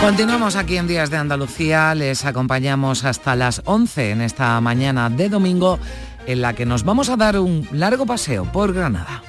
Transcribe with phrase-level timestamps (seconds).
[0.00, 5.28] Continuamos aquí en Días de Andalucía, les acompañamos hasta las 11 en esta mañana de
[5.28, 5.78] domingo
[6.26, 9.22] en la que nos vamos a dar un largo paseo por Granada.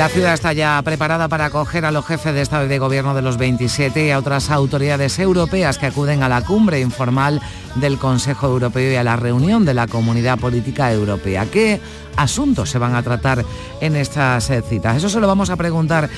[0.00, 3.12] La ciudad está ya preparada para acoger a los jefes de Estado y de Gobierno
[3.12, 7.38] de los 27 y a otras autoridades europeas que acuden a la cumbre informal
[7.74, 11.44] del Consejo Europeo y a la reunión de la Comunidad Política Europea.
[11.52, 11.82] ¿Qué
[12.16, 13.44] asuntos se van a tratar
[13.80, 14.96] en estas eh, citas?
[14.96, 16.10] Eso se lo vamos a preguntar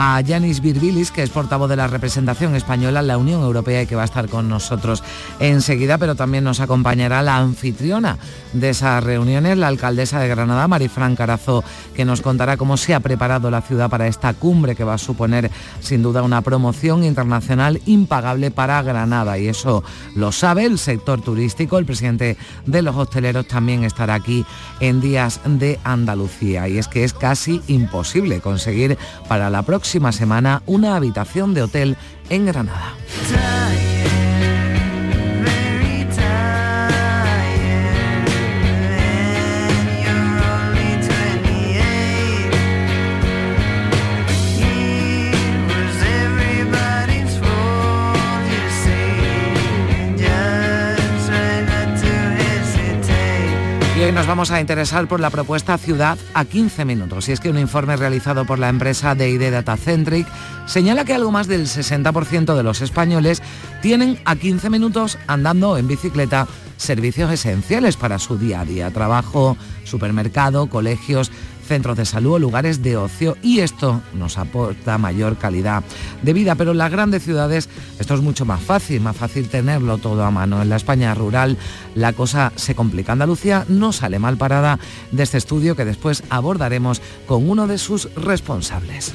[0.00, 3.86] a Yanis Virbilis, que es portavoz de la representación española en la Unión Europea y
[3.86, 5.02] que va a estar con nosotros
[5.40, 8.16] enseguida, pero también nos acompañará la anfitriona
[8.52, 11.64] de esas reuniones, la alcaldesa de Granada, Marifran Carazo,
[11.96, 14.98] que nos contará cómo se ha preparado la ciudad para esta cumbre que va a
[14.98, 19.36] suponer sin duda una promoción internacional impagable para Granada.
[19.36, 19.82] Y eso
[20.14, 21.76] lo sabe el sector turístico.
[21.76, 24.46] El presidente de los hosteleros también estará aquí
[24.78, 26.68] en días de Andalucía.
[26.68, 31.96] Y es que es casi imposible conseguir para la próxima semana una habitación de hotel
[32.30, 32.94] en Granada.
[54.28, 57.28] Vamos a interesar por la propuesta Ciudad a 15 minutos.
[57.28, 60.26] Y es que un informe realizado por la empresa DID Datacentric
[60.66, 63.42] señala que algo más del 60% de los españoles
[63.80, 66.46] tienen a 15 minutos andando en bicicleta
[66.76, 71.32] servicios esenciales para su día a día, trabajo, supermercado, colegios,
[71.68, 75.84] centros de salud o lugares de ocio y esto nos aporta mayor calidad
[76.22, 76.54] de vida.
[76.54, 77.68] Pero en las grandes ciudades
[78.00, 80.60] esto es mucho más fácil, más fácil tenerlo todo a mano.
[80.62, 81.56] En la España rural
[81.94, 83.12] la cosa se complica.
[83.12, 84.78] Andalucía no sale mal parada
[85.12, 89.12] de este estudio que después abordaremos con uno de sus responsables.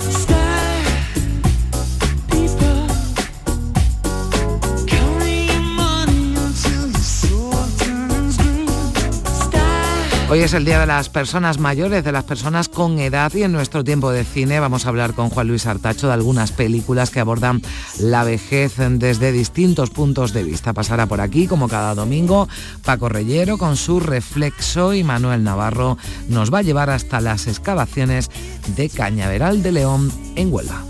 [10.33, 13.51] Hoy es el Día de las Personas Mayores, de las personas con edad y en
[13.51, 17.19] nuestro tiempo de cine vamos a hablar con Juan Luis Artacho de algunas películas que
[17.19, 17.61] abordan
[17.99, 20.73] la vejez desde distintos puntos de vista.
[20.73, 22.49] Pasará por aquí como cada domingo
[22.83, 25.99] Paco Reyero con su reflexo y Manuel Navarro
[26.29, 28.31] nos va a llevar hasta las excavaciones
[28.75, 30.83] de Cañaveral de León en Huelva.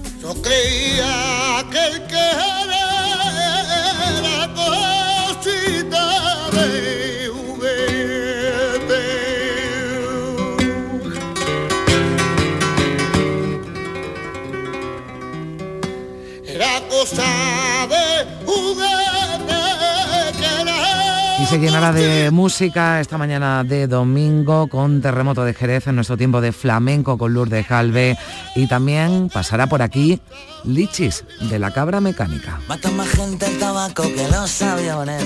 [21.42, 26.16] Y se llenará de música esta mañana de domingo con Terremoto de Jerez en nuestro
[26.16, 28.18] tiempo de flamenco con Lourdes Calve
[28.56, 30.22] y también pasará por aquí
[30.64, 32.62] Lichis de la Cabra Mecánica.
[32.70, 35.26] Mata más gente el tabaco que los aviones.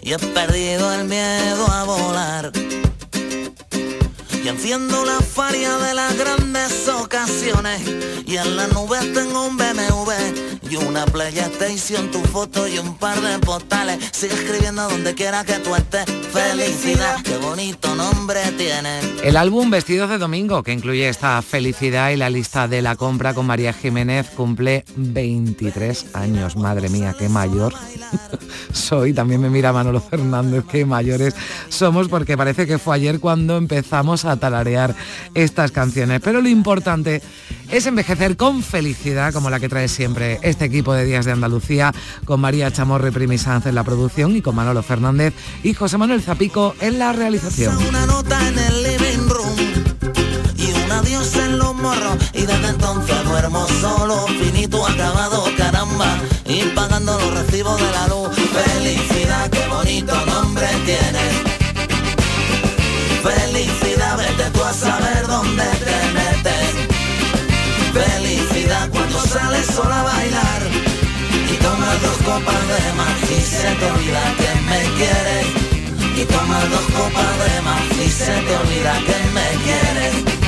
[0.00, 2.52] Y he perdido el miedo a volar.
[4.42, 7.80] Y enciendo la faria de las grandes ocasiones.
[8.26, 11.04] Y en las nubes tengo un BMW y una
[12.12, 13.98] tu foto y un par de postales.
[14.12, 16.04] Sigue escribiendo donde quiera que tú estés.
[16.32, 19.00] Felicidad, qué bonito nombre tiene.
[19.22, 23.34] El álbum Vestidos de Domingo, que incluye esta felicidad y la lista de la compra
[23.34, 26.56] con María Jiménez, cumple 23 años.
[26.56, 27.74] Madre mía, qué mayor
[28.72, 29.12] soy.
[29.12, 31.34] También me mira Manolo Fernández, qué mayores
[31.68, 34.94] somos, porque parece que fue ayer cuando empezamos a talarear
[35.34, 36.20] estas canciones.
[36.22, 37.22] Pero lo importante
[37.70, 41.94] es envejecer con felicidad, como la que trae siempre este equipo de Días de Andalucía,
[42.24, 45.98] con María Chamorro y Primi Sanz en la producción y con Manolo Fernández y José
[45.98, 47.76] Manuel Zapico en la realización.
[47.76, 49.56] Una nota en el living room
[50.56, 56.62] y un adiós en los morros y desde entonces duermo solo, finito, acabado, caramba, y
[56.74, 58.28] pagando los recibos de la luz.
[58.36, 61.58] Felicidad, qué bonito nombre tiene.
[63.22, 65.97] Felicidad, vete tú a saber dónde te
[69.28, 70.62] sol a bailar
[71.52, 75.46] y tomas dos copas de más y se te olvida que me quieres
[76.16, 80.38] y tomas dos copas de más y se te olvida que me quieres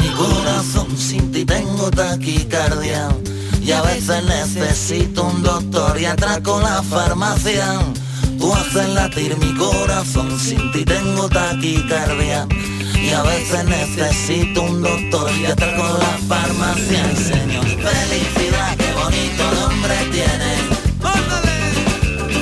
[0.00, 3.08] mi corazón, sin ti tengo taquicardia.
[3.62, 7.78] Y a veces necesito un doctor y atraco la farmacia.
[8.46, 12.46] Tú haces latir mi corazón, sin ti tengo taquicardia.
[12.94, 17.02] Y a veces necesito un doctor y atraco la farmacia.
[17.16, 20.50] Señor, felicidad, qué bonito nombre tiene.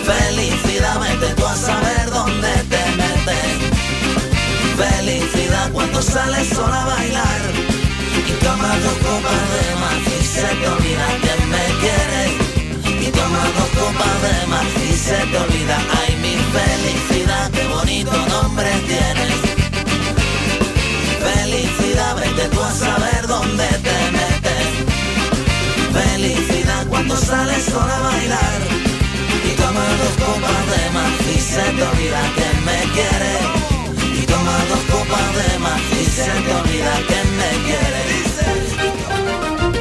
[0.05, 3.49] Felicidad, vete tú a saber dónde te metes.
[4.77, 7.41] Felicidad cuando sales sola a bailar
[8.29, 12.44] y tomas dos copas de más y se te olvida que me quieres
[13.19, 15.78] tomas dos copas de más y se te olvida.
[16.00, 19.37] Ay mi felicidad qué bonito nombre tienes.
[21.28, 24.69] Felicidad vete tú a saber dónde te metes.
[26.00, 28.61] Felicidad cuando sales sola a bailar.
[29.49, 33.64] Y tomas dos copas de más y se te olvida que me quieres
[34.20, 38.54] y tomas dos copas de más y se te olvida que me quieres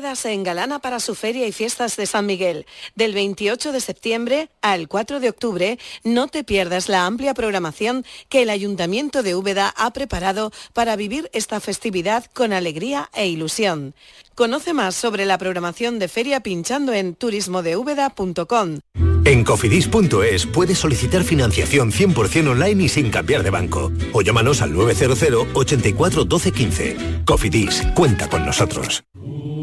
[0.00, 2.64] Úbeda se engalana para su feria y fiestas de San Miguel.
[2.94, 8.40] Del 28 de septiembre al 4 de octubre, no te pierdas la amplia programación que
[8.40, 13.94] el Ayuntamiento de Úbeda ha preparado para vivir esta festividad con alegría e ilusión.
[14.40, 18.78] Conoce más sobre la programación de feria pinchando en turismodeúbeda.com.
[19.26, 23.92] En cofidis.es puedes solicitar financiación 100% online y sin cambiar de banco.
[24.14, 26.96] O llámanos al 900 84 12 15.
[27.26, 29.04] Cofidis, cuenta con nosotros.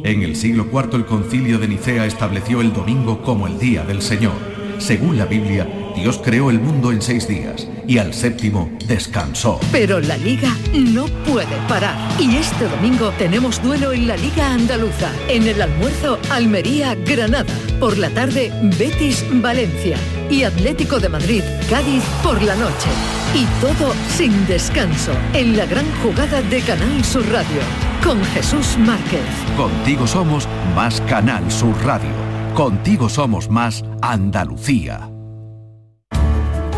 [0.03, 4.03] En el siglo IV el concilio de Nicea estableció el domingo como el día del
[4.03, 4.35] Señor.
[4.77, 5.67] Según la Biblia,
[6.01, 9.59] Dios creó el mundo en seis días y al séptimo descansó.
[9.71, 11.95] Pero la liga no puede parar.
[12.19, 15.11] Y este domingo tenemos duelo en la Liga Andaluza.
[15.27, 17.53] En el almuerzo, Almería-Granada.
[17.79, 19.97] Por la tarde, Betis-Valencia.
[20.29, 22.89] Y Atlético de Madrid, Cádiz por la noche.
[23.33, 25.13] Y todo sin descanso.
[25.33, 27.61] En la gran jugada de Canal Sur Radio.
[28.03, 29.25] Con Jesús Márquez.
[29.55, 32.11] Contigo somos más Canal Sur Radio.
[32.53, 35.16] Contigo somos más Andalucía.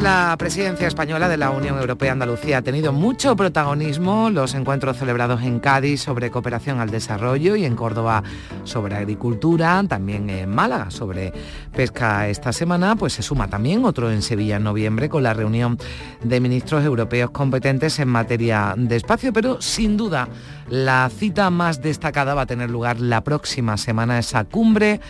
[0.00, 2.58] La presidencia española de la Unión Europea, Andalucía.
[2.58, 7.76] Ha tenido mucho protagonismo los encuentros celebrados en Cádiz sobre cooperación al desarrollo y en
[7.76, 8.22] Córdoba
[8.64, 11.32] sobre agricultura, también en Málaga sobre
[11.72, 15.78] pesca esta semana, pues se suma también otro en Sevilla en noviembre con la reunión
[16.22, 20.26] de ministros europeos competentes en materia de espacio, pero sin duda
[20.68, 25.00] la cita más destacada va a tener lugar la próxima semana, esa cumbre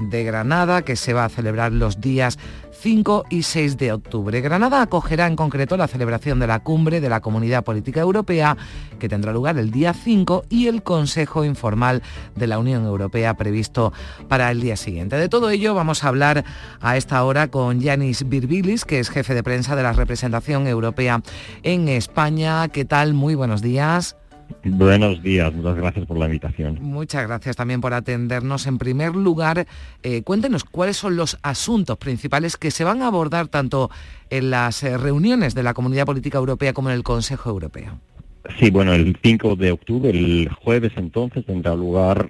[0.00, 2.38] de Granada que se va a celebrar los días
[2.80, 4.40] 5 y 6 de octubre.
[4.40, 8.56] Granada acogerá en concreto la celebración de la cumbre de la Comunidad Política Europea
[8.98, 12.02] que tendrá lugar el día 5 y el Consejo Informal
[12.36, 13.92] de la Unión Europea previsto
[14.28, 15.16] para el día siguiente.
[15.16, 16.44] De todo ello vamos a hablar
[16.80, 21.22] a esta hora con Yanis Birbilis, que es jefe de prensa de la representación europea
[21.62, 22.68] en España.
[22.68, 23.12] ¿Qué tal?
[23.12, 24.19] Muy buenos días.
[24.64, 26.78] Buenos días, muchas gracias por la invitación.
[26.80, 28.66] Muchas gracias también por atendernos.
[28.66, 29.66] En primer lugar,
[30.02, 33.90] eh, cuéntenos cuáles son los asuntos principales que se van a abordar tanto
[34.30, 37.98] en las eh, reuniones de la Comunidad Política Europea como en el Consejo Europeo.
[38.58, 42.28] Sí, bueno, el 5 de octubre, el jueves entonces, tendrá lugar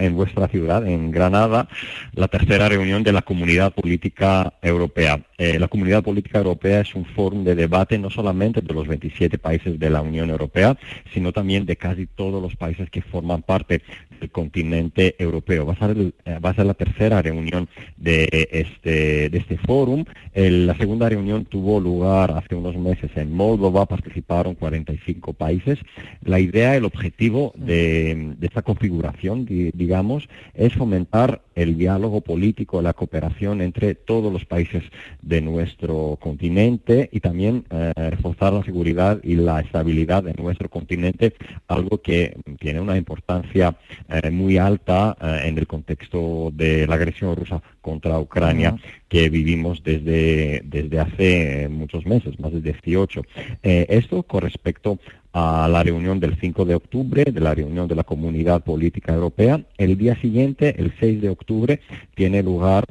[0.00, 1.68] en vuestra ciudad, en Granada,
[2.12, 5.20] la tercera reunión de la Comunidad Política Europea.
[5.38, 9.38] Eh, la Comunidad Política Europea es un foro de debate no solamente de los 27
[9.38, 10.76] países de la Unión Europea,
[11.12, 13.82] sino también de casi todos los países que forman parte
[14.20, 15.66] el continente europeo.
[15.66, 20.04] Va a ser, eh, va a ser la tercera reunión de este, de este fórum.
[20.34, 25.78] la segunda reunión tuvo lugar hace unos meses en Moldova, participaron 45 países.
[26.22, 33.62] La idea, el objetivo de, esta configuración, digamos, es fomentar el diálogo político, la cooperación
[33.62, 34.84] entre todos los países
[35.22, 41.34] de nuestro continente y también eh, reforzar la seguridad y la estabilidad de nuestro continente,
[41.66, 43.76] algo que tiene una importancia
[44.08, 48.76] eh, muy alta eh, en el contexto de la agresión rusa contra Ucrania
[49.08, 53.22] que vivimos desde, desde hace muchos meses, más de 18.
[53.62, 54.98] esto con respecto
[55.32, 59.60] a la reunión del 5 de octubre, de la reunión de la Comunidad Política Europea.
[59.76, 61.80] El día siguiente, el 6 de octubre,
[62.14, 62.86] tiene lugar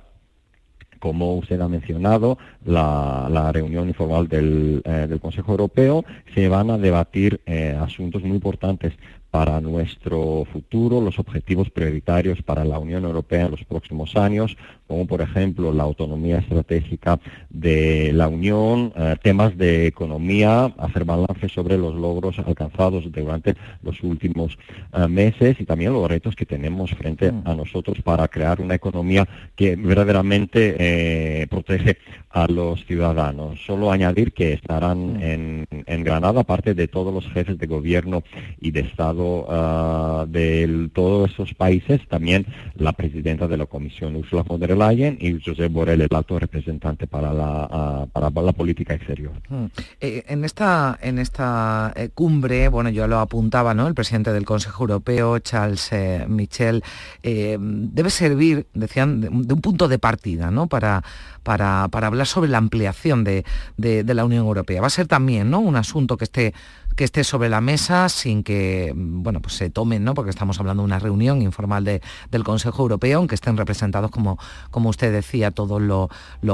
[1.06, 6.04] como usted ha mencionado, la, reunión informal del, eh, del, Consejo Europeo,
[6.34, 8.94] se van a debatir eh, asuntos muy importantes
[9.36, 14.56] para nuestro futuro, los objetivos prioritarios para la Unión Europea en los próximos años,
[14.88, 21.50] como por ejemplo la autonomía estratégica de la Unión, eh, temas de economía, hacer balance
[21.50, 24.58] sobre los logros alcanzados durante los últimos
[24.94, 27.58] eh, meses y también los retos que tenemos frente a mm.
[27.58, 31.98] nosotros para crear una economía que verdaderamente eh, protege
[32.30, 33.60] a los ciudadanos.
[33.66, 35.24] Solo añadir que estarán mm.
[35.24, 38.24] en, en Granada, aparte de todos los jefes de gobierno
[38.60, 44.44] y de Estado, Ah, de todos esos países, también la presidenta de la Comisión, Ursula
[44.44, 44.72] von der
[45.20, 49.34] Y José Borrell, el alto representante para la, ah, para la política exterior.
[49.50, 49.66] Mm.
[50.02, 53.88] Eh, en esta, en esta eh, cumbre, bueno, yo lo apuntaba, ¿no?
[53.88, 56.84] El presidente del Consejo Europeo, Charles eh, Michel,
[57.24, 60.68] debe servir, decían, de, un punto de partida, ¿no?
[60.68, 61.04] Para,
[61.44, 63.46] para, para hablar sobre la ampliación de,
[63.78, 64.82] de, de, la Unión Europea.
[64.82, 65.60] Va a ser también ¿no?
[65.60, 66.54] un asunto que esté
[66.96, 70.14] que esté sobre la mesa sin que bueno, pues se tomen, ¿no?
[70.14, 74.40] porque estamos hablando de una reunión informal del Consejo Europeo, aunque estén representados, como,
[74.72, 76.10] como usted decía, todos los,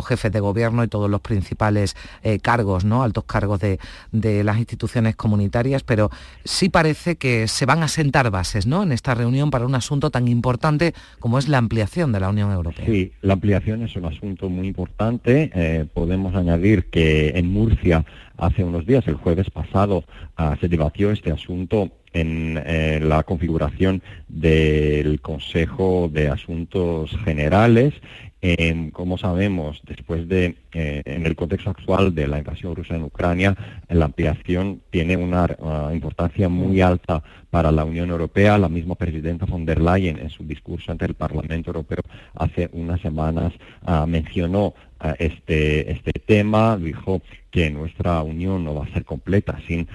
[0.06, 3.04] jefes de gobierno y todos los principales eh, cargos, ¿no?
[3.04, 3.80] altos cargos de,
[4.44, 6.10] las instituciones comunitarias, pero
[6.44, 8.84] sí parece que se van a sentar bases ¿no?
[8.84, 12.52] en esta reunión para un asunto tan importante como es la ampliación de la Unión
[12.52, 12.86] Europea.
[12.86, 15.52] Sí, la ampliación es un asunto muy importante.
[15.54, 18.06] Eh, podemos añadir que en Murcia
[18.42, 20.04] hace unos días, el jueves pasado,
[20.36, 27.94] ah, se debatió este asunto en eh, la configuración del Consejo de Asuntos Generales.
[28.94, 33.56] como sabemos, después de, eh, en el contexto actual de la invasión rusa en Ucrania,
[33.88, 37.22] la ampliación tiene una ah, importancia muy alta
[37.52, 38.58] para la Unión Europea.
[38.58, 42.02] La misma presidenta von der Leyen, en su discurso ante el Parlamento Europeo
[42.34, 43.54] hace unas semanas,
[43.86, 44.74] ah, mencionó
[45.20, 49.88] este, este tema, dijo que nuestra unión no va a ser completa sin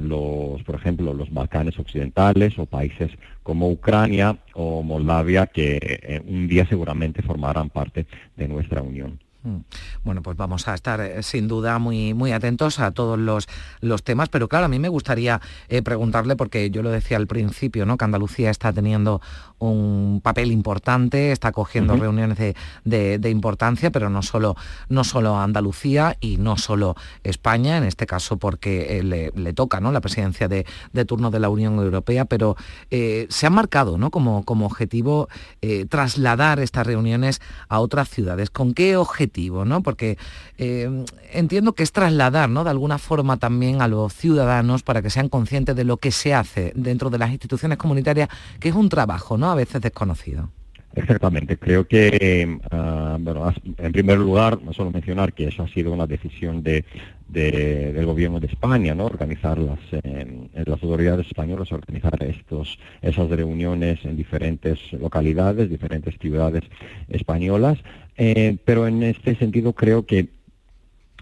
[0.00, 3.10] los, por ejemplo, los Balcanes occidentales o países
[3.42, 9.18] como Ucrania o Moldavia que eh, un día seguramente formarán parte de nuestra unión.
[9.44, 9.56] Mm.
[10.04, 13.48] Bueno, pues vamos a estar eh, sin duda muy, muy atentos a todos los,
[13.80, 17.26] los temas, pero claro, a mí me gustaría eh, preguntarle, porque yo lo decía al
[17.26, 17.96] principio, ¿no?
[17.96, 19.20] que Andalucía está teniendo
[19.70, 22.38] un papel importante, está cogiendo reuniones
[22.84, 24.56] de, importancia, pero no solo,
[24.88, 29.02] no solo Andalucía y no solo España, en este caso porque eh,
[29.34, 29.92] le, toca ¿no?
[29.92, 30.64] la presidencia de,
[31.06, 32.56] turno de la Unión Europea, pero
[32.90, 34.10] se ha marcado ¿no?
[34.10, 35.28] como, como objetivo
[35.88, 38.50] trasladar estas reuniones a otras ciudades.
[38.50, 39.64] ¿Con qué objetivo?
[39.64, 39.82] ¿no?
[39.82, 40.18] Porque
[40.58, 42.64] eh, entiendo que es trasladar, ¿no?
[42.64, 46.34] De alguna forma también a los ciudadanos para que sean conscientes de lo que se
[46.34, 48.28] hace dentro de las instituciones comunitarias,
[48.60, 49.50] que es un trabajo, ¿no?
[49.54, 50.50] Veces desconocido.
[50.94, 52.58] Exactamente, creo que,
[53.18, 56.84] bueno, en primer lugar, solo mencionar que eso ha sido una decisión de,
[57.28, 59.06] del gobierno de España, ¿no?
[59.06, 66.62] Organizar las, eh, las autoridades españolas, organizar estos, esas reuniones en diferentes localidades, diferentes ciudades
[67.08, 67.78] españolas,
[68.18, 70.28] eh, pero en este sentido creo que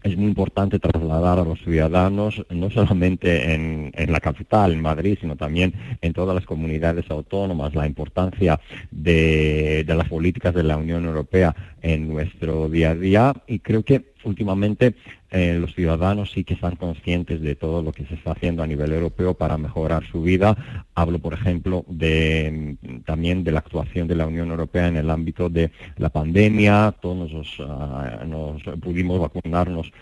[0.03, 5.37] es muy importante trasladar a los ciudadanos, no solamente en, la capital, en Madrid, sino
[5.37, 11.55] también en todas las comunidades autónomas, la importancia de, las políticas de la Unión Europea
[11.83, 13.35] en nuestro día a día.
[13.47, 14.95] Y creo que últimamente
[15.31, 18.67] eh, los ciudadanos sí que están conscientes de todo lo que se está haciendo a
[18.67, 20.57] nivel europeo para mejorar su vida.
[20.95, 25.11] Hablo, por ejemplo, de, mm, también de la actuación de la Unión Europea en el
[25.11, 26.95] ámbito de la pandemia.
[27.01, 28.25] Todos nos, ah,
[28.81, 29.93] pudimos vacunarnos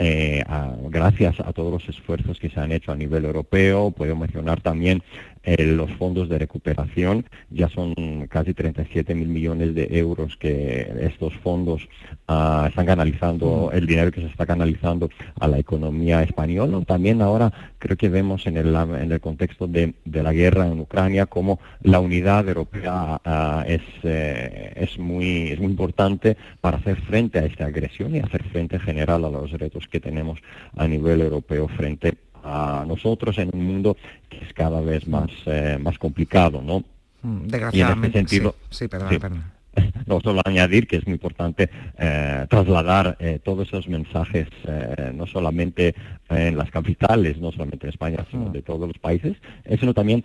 [0.00, 0.44] eh,
[0.90, 3.90] gracias a todos los esfuerzos que se han hecho a nivel europeo.
[3.90, 5.02] Puedo mencionar también
[5.48, 7.24] eh, los fondos de recuperación.
[7.48, 7.94] Ya son
[8.28, 11.88] casi 37 mil millones de euros que estos fondos
[12.26, 15.08] ah, están canalizando, el dinero que se está canalizando
[15.40, 16.78] a la economía española.
[16.86, 21.24] También ahora creo que vemos en el, en el contexto de, la guerra en Ucrania
[21.24, 27.38] como la unidad europea ah, es, eh, es, muy, es muy importante para hacer frente
[27.38, 30.40] a esta agresión y hacer frente en general a los retos que tenemos
[30.76, 33.96] a nivel europeo frente a nosotros en un mundo
[34.28, 36.84] que es cada vez más, eh, más complicado, ¿no?
[37.22, 37.70] Desgraciadamente.
[37.70, 39.44] Mm, y en este sentido, sí, perdón,
[40.06, 44.48] No, solo añadir que es muy importante eh, trasladar eh, todos esos mensajes,
[45.14, 45.94] no solamente
[46.28, 48.52] en las capitales, no solamente en España, sino mm.
[48.52, 49.36] de todos los países,
[49.78, 50.24] sino también,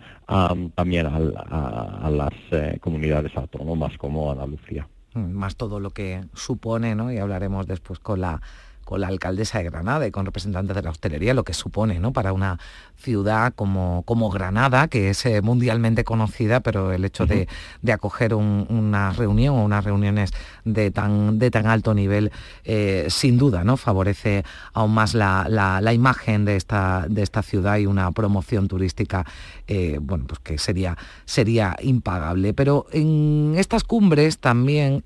[0.74, 4.88] también a, las comunidades autónomas como Andalucía.
[5.14, 7.12] Mm, más todo lo que supone, ¿no?
[7.12, 8.40] Y hablaremos después con la
[8.84, 12.12] con la alcaldesa de Granada y con representantes de la hostelería, lo que supone ¿no?
[12.12, 12.58] para una
[12.96, 17.48] ciudad como, como Granada, que es eh, mundialmente conocida, pero el hecho de,
[17.92, 20.32] acoger una reunión o unas reuniones
[20.64, 22.32] de tan, de tan alto nivel,
[22.64, 23.76] eh, sin duda, ¿no?
[23.76, 29.24] favorece aún más la, imagen de esta, de esta ciudad y una promoción turística
[29.66, 32.52] eh, bueno, pues que sería, sería impagable.
[32.52, 35.02] Pero en estas cumbres también,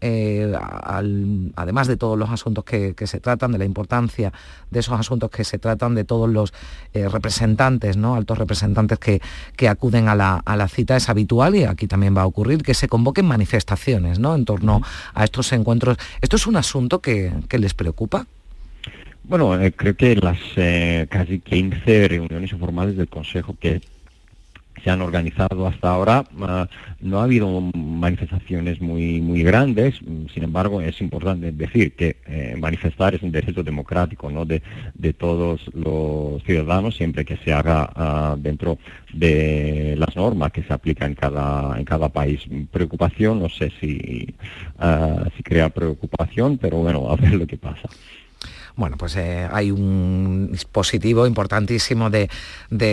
[1.56, 4.32] además de todos los asuntos que, que se tratan, de la importancia
[4.70, 6.52] de esos asuntos que se tratan de todos los
[6.94, 8.14] eh, representantes, ¿no?
[8.14, 9.20] altos representantes que,
[9.56, 12.62] que acuden a la, a la, cita, es habitual y aquí también va a ocurrir
[12.62, 14.34] que se convoquen manifestaciones ¿no?
[14.34, 14.82] en torno
[15.14, 15.96] a estos encuentros.
[16.20, 18.26] ¿Esto es un asunto que, les preocupa?
[19.24, 23.80] Bueno, eh, creo que las eh, casi 15 reuniones informales del Consejo que
[24.82, 26.24] se han organizado hasta ahora.
[26.40, 26.68] Ah,
[27.00, 29.96] no ha habido manifestaciones muy, muy grandes,
[30.32, 34.44] sin embargo es importante decir que eh, manifestar es un derecho democrático ¿no?
[34.44, 34.62] de,
[34.94, 38.78] de, todos los ciudadanos siempre que se haga ah, dentro
[39.12, 42.40] de las normas que se aplican en cada, en cada país.
[42.70, 44.34] Preocupación, no sé si,
[44.78, 47.88] ah, si crea preocupación, pero bueno, a ver lo que pasa
[48.78, 52.28] bueno, pues eh, hay un dispositivo importantísimo de,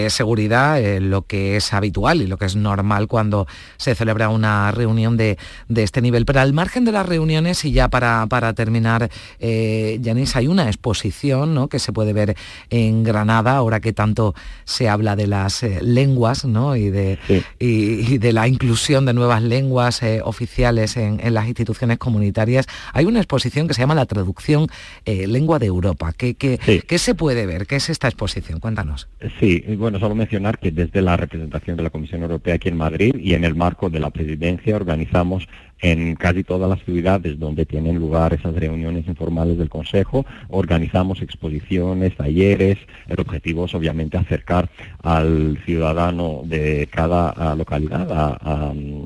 [0.09, 3.45] seguridad, eh, lo que es habitual y lo que es normal cuando
[3.77, 5.37] se celebra una reunión de,
[5.75, 6.25] este nivel.
[6.25, 11.53] Pero al margen de las reuniones, y ya para, terminar, eh, Yanis, hay una exposición
[11.53, 11.67] ¿no?
[11.67, 12.35] que se puede ver
[12.71, 16.75] en Granada, ahora que tanto se habla de las eh, lenguas ¿no?
[16.75, 17.19] y, de,
[17.59, 22.65] y, de la inclusión de nuevas lenguas oficiales en, las instituciones comunitarias.
[22.91, 24.67] Hay una exposición que se llama La traducción
[25.05, 26.13] lengua de Europa.
[26.17, 27.67] ¿Qué, qué, se puede ver?
[27.67, 28.59] ¿Qué es esta exposición?
[28.59, 29.07] Cuéntanos.
[29.39, 33.15] Sí, bueno, solo mencionar que desde la representación de la Comisión Europea aquí en Madrid
[33.19, 35.47] y en el marco de la presidencia organizamos
[35.81, 42.15] en casi todas las ciudades donde tienen lugar esas reuniones informales del Consejo, organizamos exposiciones,
[42.15, 44.69] talleres, el objetivo es obviamente acercar
[45.03, 48.07] al ciudadano de cada localidad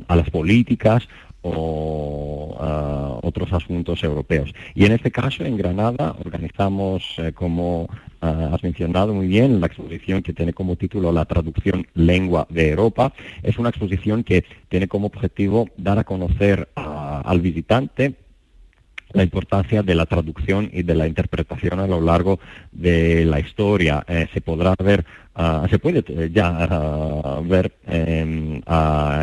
[0.08, 1.08] a las políticas
[1.42, 4.54] o uh, otros asuntos europeos.
[4.76, 9.68] Y en este caso, en Granada, organizamos, eh, como uh, has mencionado muy bien, la
[9.68, 13.14] exposición que tiene como título La traducción lengua de Europa.
[13.44, 16.82] Es una exposición que tiene como objetivo dar a conocer uh,
[17.24, 18.16] al visitante
[19.14, 22.40] la importancia de la traducción y de la interpretación a lo largo
[22.72, 24.04] de la historia.
[24.08, 25.06] Eh, se podrá ver
[25.42, 28.62] Ah, se puede eh, ya ah, ver eh,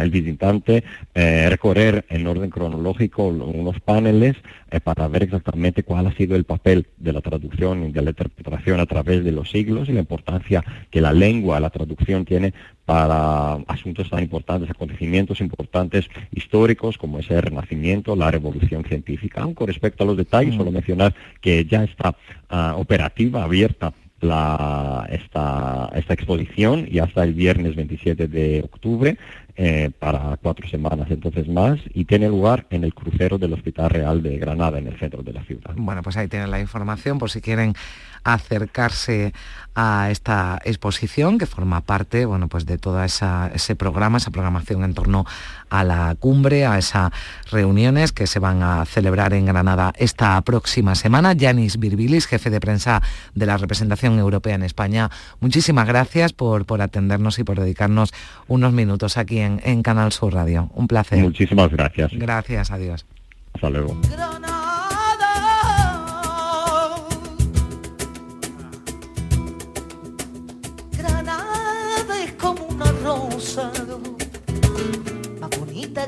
[0.02, 0.82] el visitante
[1.14, 4.34] eh, recorrer en orden cronológico unos paneles
[4.70, 8.10] eh, para ver exactamente cuál ha sido el papel de la traducción y de la
[8.10, 12.54] interpretación a través de los siglos y la importancia que la lengua, la traducción tiene
[12.86, 19.46] para asuntos tan importantes, acontecimientos importantes históricos como es el Renacimiento, la Revolución Científica.
[19.54, 20.56] Con respecto a los detalles, mm.
[20.56, 22.16] solo mencionar que ya está
[22.48, 29.18] ah, operativa, abierta la, esta, esta exposición y hasta el viernes 27 de octubre
[29.56, 34.22] eh, para cuatro semanas entonces más y tiene lugar en el crucero del Hospital Real
[34.22, 35.72] de Granada en el centro de la ciudad.
[35.76, 37.74] Bueno, pues ahí tienen la información por si quieren
[38.26, 39.32] acercarse
[39.76, 44.94] a esta exposición que forma parte bueno, pues de todo ese programa, esa programación en
[44.94, 45.26] torno
[45.68, 47.12] a la cumbre, a esas
[47.50, 51.34] reuniones que se van a celebrar en Granada esta próxima semana.
[51.34, 53.02] Yanis Birbilis, jefe de prensa
[53.34, 55.10] de la representación europea en España,
[55.40, 58.12] muchísimas gracias por, por atendernos y por dedicarnos
[58.48, 60.70] unos minutos aquí en, en Canal Sur Radio.
[60.74, 61.18] Un placer.
[61.18, 62.10] Muchísimas gracias.
[62.12, 63.06] Gracias, adiós.
[63.52, 64.00] Hasta luego.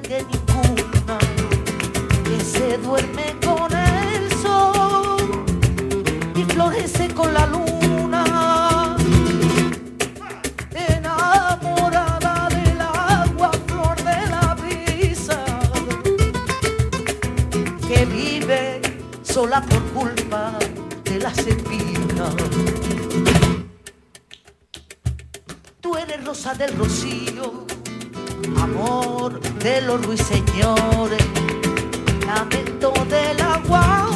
[0.08, 1.18] que ninguna
[2.24, 5.44] que se duerme con el sol
[6.34, 7.68] y florece con la luz.
[19.38, 20.58] sola por culpa
[21.04, 22.34] de las espinas.
[25.80, 27.57] Tú eres rosa del rocío
[28.62, 31.24] amor de los ruiseñores,
[32.26, 34.08] lamento del agua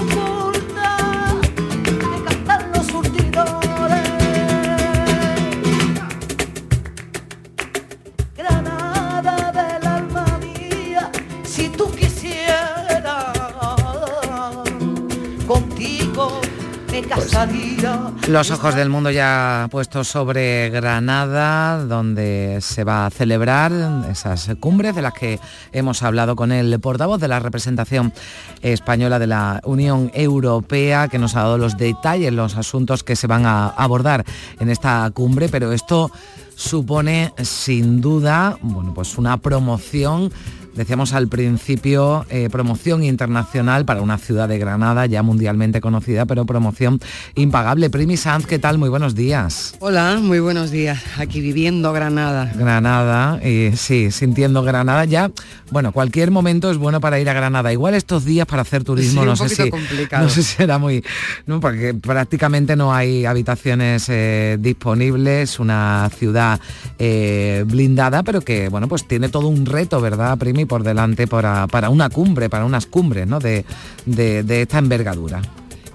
[18.28, 23.72] Los ojos del mundo ya puestos sobre Granada, donde se va a celebrar
[24.10, 25.40] esas cumbres de las que
[25.72, 28.12] hemos hablado con el portavoz de la representación
[28.60, 33.26] española de la Unión Europea, que nos ha dado los detalles, los asuntos que se
[33.26, 34.26] van a abordar
[34.60, 36.10] en esta cumbre, pero esto
[36.56, 40.30] supone sin duda bueno, pues una promoción
[40.74, 46.46] Decíamos al principio, eh, promoción internacional para una ciudad de Granada ya mundialmente conocida, pero
[46.46, 46.98] promoción
[47.34, 47.90] impagable.
[47.90, 48.78] Primi Sanz, ¿qué tal?
[48.78, 49.74] Muy buenos días.
[49.80, 51.02] Hola, muy buenos días.
[51.18, 52.50] Aquí viviendo Granada.
[52.54, 55.30] Granada, y sí, sintiendo Granada ya.
[55.70, 57.70] Bueno, cualquier momento es bueno para ir a Granada.
[57.72, 60.24] Igual estos días para hacer turismo, Sí, no sé si complicado.
[60.24, 61.04] no sé si era muy,
[61.46, 66.60] no, porque prácticamente no hay habitaciones eh, disponibles, una ciudad
[66.98, 71.66] eh, blindada, pero que bueno, pues tiene todo un reto, ¿verdad, Primi, por delante para,
[71.66, 73.38] para una cumbre, para unas cumbres, ¿no?
[73.38, 73.64] De,
[74.06, 75.40] de- de esta envergadura.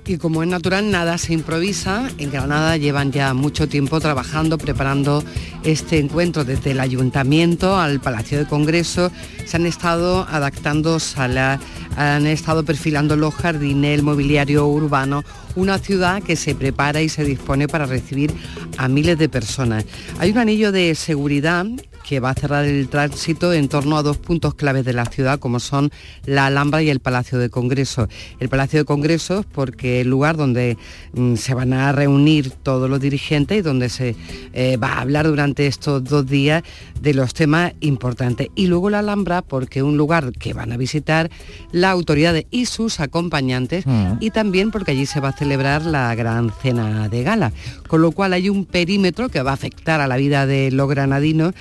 [0.10, 2.10] Y como es natural, nada se improvisa.
[2.18, 5.22] En Granada llevan ya mucho tiempo trabajando, preparando
[5.64, 9.12] este encuentro desde el ayuntamiento al Palacio de Congreso.
[9.46, 11.60] Se han estado adaptando salas,
[11.98, 15.26] han estado perfilando los jardines, el mobiliario urbano,
[15.58, 18.34] una ciudad que se prepara y se dispone para recibir
[18.78, 19.84] a miles de personas.
[20.20, 21.66] Hay un anillo de seguridad
[22.08, 25.40] que va a cerrar el tránsito en torno a dos puntos claves de la ciudad,
[25.40, 25.92] como son
[26.26, 28.08] la Alhambra y el Palacio de Congreso.
[28.40, 30.78] El Palacio de Congresos porque es el lugar donde
[31.14, 34.16] mm, se van a reunir todos los dirigentes y donde se
[34.54, 36.64] eh, va a hablar durante estos dos días
[37.02, 38.48] de los temas importantes.
[38.56, 41.30] Y luego la Alhambra porque es un lugar que van a visitar
[41.72, 43.48] las autoridades y sus acompañantes
[43.86, 44.18] Mm.
[44.20, 47.52] y también porque allí se va a celebrar la gran cena de gala.
[47.88, 50.90] Con lo cual hay un perímetro que va a afectar a la vida de los
[50.90, 51.54] granadinos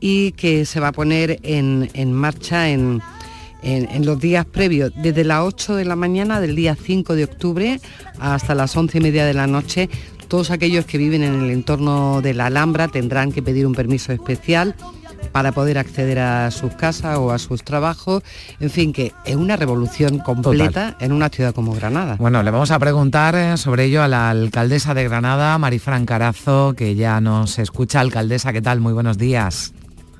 [0.00, 3.00] y que se va a poner en, en marcha en,
[3.62, 7.24] en- en los días previos, desde las 8 de la mañana del día 5 de
[7.24, 7.80] octubre
[8.20, 9.88] hasta las 11 y media de la noche.
[10.28, 14.12] Todos aquellos que viven en el entorno de la Alhambra tendrán que pedir un permiso
[14.12, 14.74] especial
[15.32, 18.22] para poder acceder a sus casas o a sus trabajos.
[18.60, 22.16] En fin, que es una revolución completa en una ciudad como Granada.
[22.18, 26.74] Bueno, le vamos a preguntar eh, sobre ello a la alcaldesa de Granada, Marifran Carazo,
[26.76, 28.00] que ya nos escucha.
[28.00, 28.80] Alcaldesa, ¿qué tal?
[28.80, 29.72] Muy buenos días.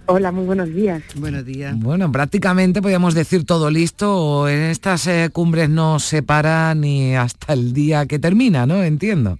[0.06, 1.02] Hola, muy buenos días.
[1.16, 1.78] Buenos días.
[1.78, 7.16] Bueno, prácticamente podríamos decir todo listo, o en estas eh, cumbres no se para ni
[7.16, 8.82] hasta el día que termina, ¿no?
[8.82, 9.38] Entiendo.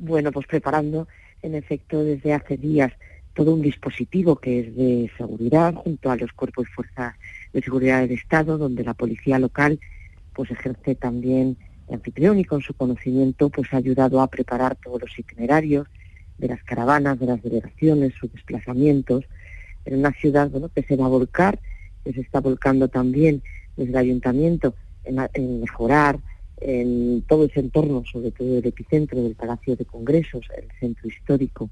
[0.00, 1.06] Bueno, pues preparando
[1.42, 2.92] en efecto desde hace días
[3.34, 7.14] todo un dispositivo que es de seguridad junto a los cuerpos y fuerzas
[7.52, 9.78] de seguridad del Estado, donde la policía local
[10.34, 15.00] pues ejerce también de anfitrión y con su conocimiento pues ha ayudado a preparar todos
[15.00, 15.86] los itinerarios
[16.38, 19.24] de las caravanas, de las delegaciones, sus desplazamientos,
[19.84, 21.58] en una ciudad bueno, que se va a volcar,
[22.04, 23.42] que se está volcando también
[23.76, 24.74] desde el ayuntamiento
[25.04, 26.18] en, mejorar
[26.60, 31.70] en todo ese entorno, sobre todo el epicentro del Palacio de Congresos, el centro histórico,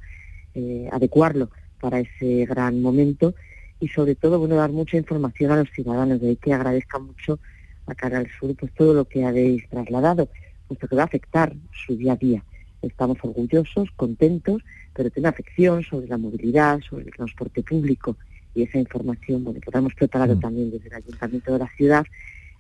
[0.55, 1.51] eh, adecuarlo
[1.81, 3.35] para ese gran momento
[3.81, 7.39] y sobre todo bueno dar mucha información a los ciudadanos, de ahí que agradezca mucho
[7.87, 10.29] a Canal Sur pues todo lo que habéis trasladado,
[10.67, 11.55] puesto que va a afectar
[11.87, 12.43] su día a día.
[12.87, 14.63] Estamos orgullosos, contentos,
[14.95, 18.17] pero tiene afección sobre la movilidad, sobre el transporte público
[18.55, 22.07] y esa información, bueno, la hemos preparado también desde el Ayuntamiento de la ciudad,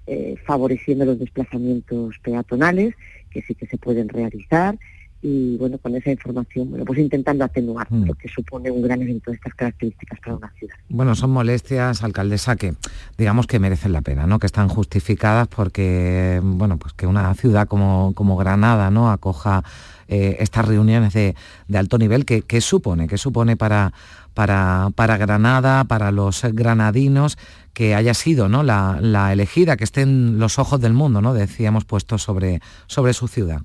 [0.06, 2.94] eh, favoreciendo los desplazamientos peatonales,
[3.30, 4.78] que sí que se pueden realizar,
[5.22, 8.04] y bueno, con esa información, bueno, pues intentando atenuar Mm.
[8.04, 10.76] lo que supone un gran evento de estas características para una ciudad.
[10.90, 12.74] Bueno, son molestias, alcaldesa, que
[13.16, 14.38] digamos que merecen la pena, ¿no?
[14.38, 19.10] Que están justificadas porque, bueno, pues que una ciudad como, como Granada, ¿no?
[19.10, 19.64] Acoja
[20.08, 21.34] eh, estas reuniones de,
[21.68, 23.92] de alto nivel, que supone, que supone para,
[24.36, 27.38] para, para Granada, para los granadinos,
[27.72, 28.62] que haya sido ¿no?
[28.62, 31.32] la, elegida, que estén los ojos del mundo, ¿no?
[31.32, 33.62] Decíamos, puestos sobre, sobre su ciudad.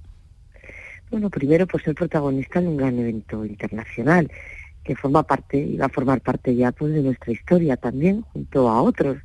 [1.11, 4.31] Bueno, primero pues ser protagonista de un gran evento internacional
[4.81, 8.69] que forma parte y va a formar parte ya pues de nuestra historia también junto
[8.69, 9.17] a otros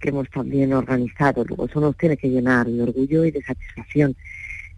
[0.00, 1.44] que hemos también organizado.
[1.44, 4.16] Luego eso nos tiene que llenar de orgullo y de satisfacción.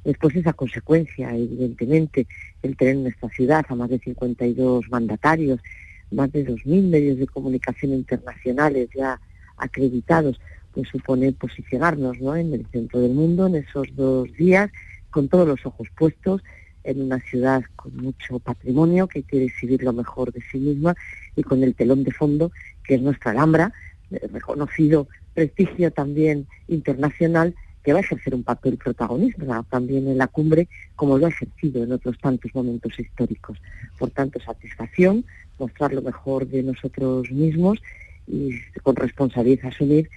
[0.04, 2.26] Después esa consecuencia, evidentemente,
[2.62, 5.60] el tener en nuestra ciudad a más de 52 mandatarios,
[6.10, 9.20] más de 2.000 medios de comunicación internacionales ya
[9.56, 10.40] acreditados,
[10.72, 12.36] pues supone posicionarnos ¿no?
[12.36, 14.70] en el centro del mundo en esos dos días,
[15.10, 16.42] con todos los ojos puestos
[16.84, 20.94] en una ciudad con mucho patrimonio que quiere exhibir lo mejor de sí misma
[21.36, 22.52] y con el telón de fondo
[22.84, 23.72] que es nuestra Alhambra,
[24.10, 27.54] eh, reconocido prestigio también internacional
[27.90, 31.82] que va a ejercer un papel protagonista también en la cumbre, como lo ha ejercido
[31.82, 33.58] en otros tantos momentos históricos.
[33.98, 35.24] Por tanto, satisfacción,
[35.58, 37.82] mostrar lo mejor de nosotros mismos
[38.28, 40.08] y con responsabilidad asumir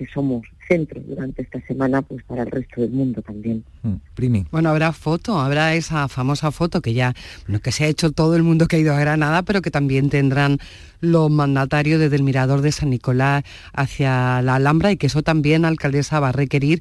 [0.00, 3.62] que somos centro durante esta semana pues para el resto del mundo también.
[3.82, 4.46] Mm, Primi.
[4.50, 7.12] Bueno, habrá foto, habrá esa famosa foto que ya,
[7.46, 9.70] bueno, que se ha hecho todo el mundo que ha ido a Granada, pero que
[9.70, 10.56] también tendrán
[11.02, 15.66] los mandatarios desde el Mirador de San Nicolás hacia la Alhambra y que eso también,
[15.66, 16.80] alcaldesa, va a requerir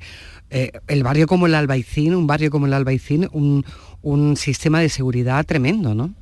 [0.49, 3.65] eh, el barrio como el Albaicín, un barrio como el Albaicín, un,
[4.01, 6.13] un sistema de seguridad tremendo, ¿no?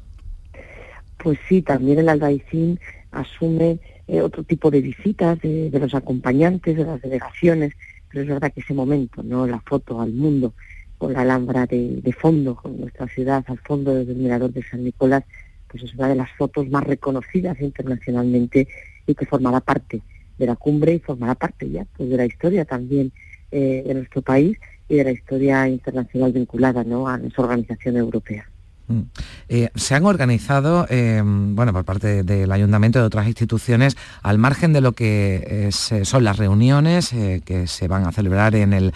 [1.20, 2.80] Pues sí, también el Albaicín
[3.12, 7.74] asume eh, otro tipo de visitas de, los acompañantes, de las delegaciones,
[8.10, 9.46] pero es verdad que ese momento, ¿no?
[9.46, 10.54] La foto al mundo
[10.98, 14.64] con la Alhambra de, de fondo, con nuestra ciudad al fondo desde el Mirador de
[14.64, 15.24] San Nicolás,
[15.68, 18.68] pues es una de las fotos más reconocidas internacionalmente
[19.06, 20.02] y que formará parte
[20.38, 23.12] de la cumbre y formará parte ya pues, de la historia también
[23.52, 27.08] eh, de nuestro país y de la historia internacional vinculada ¿no?
[27.08, 28.50] a nuestra organización europea.
[28.88, 29.02] Mm.
[29.50, 34.38] Eh, se han organizado, eh, bueno, por parte del ayuntamiento y de otras instituciones, al
[34.38, 37.10] margen de lo que eh, son las reuniones
[37.46, 38.94] que se van a celebrar en el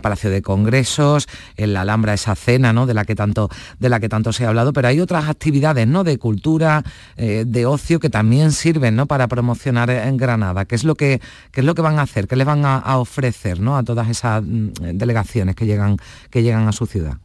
[0.00, 2.86] Palacio de Congresos, en la Alhambra, esa cena, ¿no?
[2.86, 5.86] De la que tanto, de la que tanto se ha hablado, pero hay otras actividades,
[5.86, 6.04] ¿no?
[6.04, 6.82] De cultura,
[7.16, 9.06] de ocio que también sirven, ¿no?
[9.06, 10.64] Para promocionar en Granada.
[10.64, 12.28] ¿Qué es lo que, qué es lo que van a hacer?
[12.28, 13.76] ¿Qué les van a, a ofrecer, ¿no?
[13.76, 15.96] A todas esas mm, delegaciones que llegan,
[16.30, 17.18] que llegan a su ciudad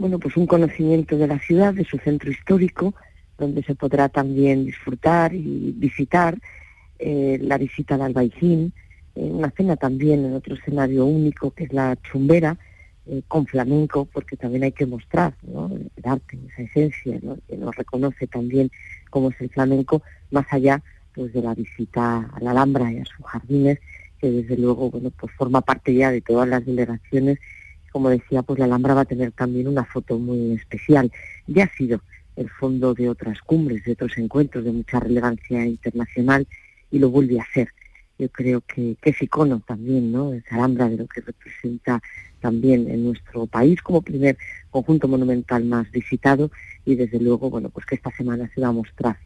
[0.00, 2.94] bueno, pues un conocimiento de la ciudad, de su centro histórico,
[3.36, 6.38] donde se podrá también disfrutar y visitar
[6.98, 8.72] eh, la visita al Albaicín,
[9.14, 12.56] eh, una cena también en otro escenario único que es la chumbera,
[13.08, 15.70] eh, con flamenco, porque también hay que mostrar ¿no?
[15.70, 18.70] el arte, esa esencia que nos reconoce también
[19.10, 20.82] cómo es el flamenco, más allá
[21.14, 23.80] pues de la visita a la Alhambra y a sus jardines,
[24.18, 27.38] que desde luego bueno pues forma parte ya de todas las delegaciones
[27.90, 31.10] como decía, pues la Alhambra va a tener también una foto muy especial.
[31.46, 32.00] Ya ha sido
[32.36, 36.46] el fondo de otras cumbres, de otros encuentros de mucha relevancia internacional
[36.90, 37.68] y lo vuelve a ser.
[38.18, 40.32] Yo creo que, es icono también, ¿no?
[40.32, 42.02] Es Alhambra de lo que representa
[42.40, 44.36] también en nuestro país como primer
[44.70, 46.50] conjunto monumental más visitado
[46.84, 49.18] y desde luego, bueno, pues que esta semana se va a mostrar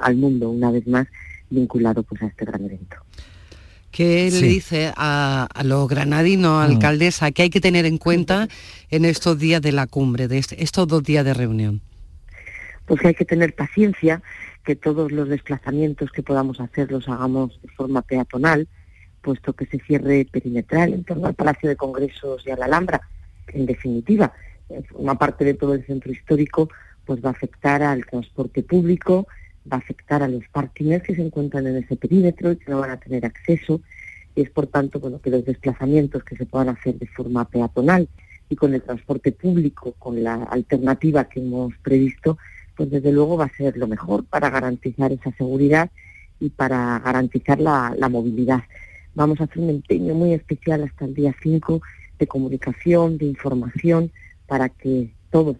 [0.00, 1.06] al mundo una vez más
[1.50, 2.96] vinculado pues a este gran evento.
[3.90, 4.40] ¿Qué sí.
[4.40, 6.72] le dice a, a los granadinos, mm.
[6.72, 8.48] alcaldesa, que hay que tener en cuenta
[8.90, 11.80] en estos días de la cumbre, de este, estos dos días de reunión?
[12.86, 14.22] Pues que hay que tener paciencia,
[14.64, 18.68] que todos los desplazamientos que podamos hacer los hagamos de forma peatonal,
[19.22, 23.00] puesto que se cierre perimetral en torno al Palacio de Congresos y a la Alhambra,
[23.48, 24.32] en definitiva
[24.94, 26.68] una parte de todo el centro histórico,
[27.04, 29.26] pues va a afectar al transporte público,
[29.70, 32.80] va a afectar a los parkings que se encuentran en ese perímetro y que no
[32.80, 33.80] van a tener acceso.
[34.34, 38.08] Y es por tanto bueno, que los desplazamientos que se puedan hacer de forma peatonal
[38.48, 42.38] y con el transporte público, con la alternativa que hemos previsto,
[42.76, 45.90] pues desde luego va a ser lo mejor para garantizar esa seguridad
[46.40, 48.62] y para garantizar la, la movilidad.
[49.14, 51.80] Vamos a hacer un empeño muy especial hasta el día 5
[52.18, 54.12] de comunicación, de información,
[54.46, 55.56] para que todos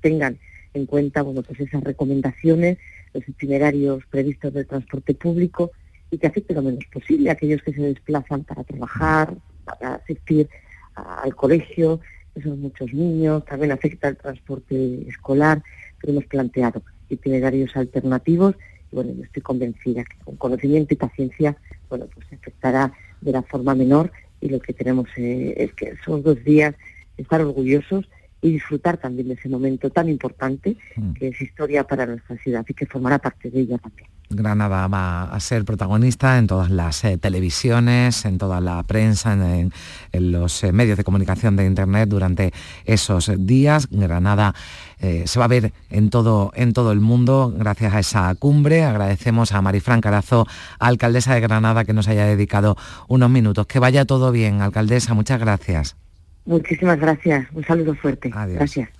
[0.00, 0.38] tengan
[0.74, 2.78] en cuenta bueno, pues esas recomendaciones
[3.12, 5.70] los itinerarios previstos del transporte público
[6.10, 10.48] y que afecte lo menos posible a aquellos que se desplazan para trabajar, para asistir
[10.94, 12.00] al colegio,
[12.34, 15.62] que son muchos niños, también afecta el transporte escolar,
[16.00, 18.54] pero hemos planteado itinerarios alternativos
[18.92, 21.56] y bueno, yo estoy convencida que con conocimiento y paciencia,
[21.88, 25.94] bueno, pues se afectará de la forma menor y lo que tenemos eh, es que
[26.04, 26.74] son dos días
[27.16, 28.08] estar orgullosos
[28.42, 31.12] y disfrutar también de ese momento tan importante mm.
[31.12, 34.08] que es historia para nuestra ciudad y que formará parte de ella también.
[34.32, 39.72] Granada va a ser protagonista en todas las eh, televisiones, en toda la prensa, en,
[40.12, 42.52] en los eh, medios de comunicación de Internet durante
[42.84, 43.88] esos días.
[43.90, 44.54] Granada
[45.00, 48.84] eh, se va a ver en todo, en todo el mundo gracias a esa cumbre.
[48.84, 50.46] Agradecemos a Marifran Carazo,
[50.78, 52.76] alcaldesa de Granada, que nos haya dedicado
[53.08, 53.66] unos minutos.
[53.66, 55.12] Que vaya todo bien, alcaldesa.
[55.12, 55.96] Muchas gracias.
[56.44, 57.46] Muchísimas gracias.
[57.52, 58.30] Un saludo fuerte.
[58.32, 58.58] Adiós.
[58.58, 58.99] Gracias.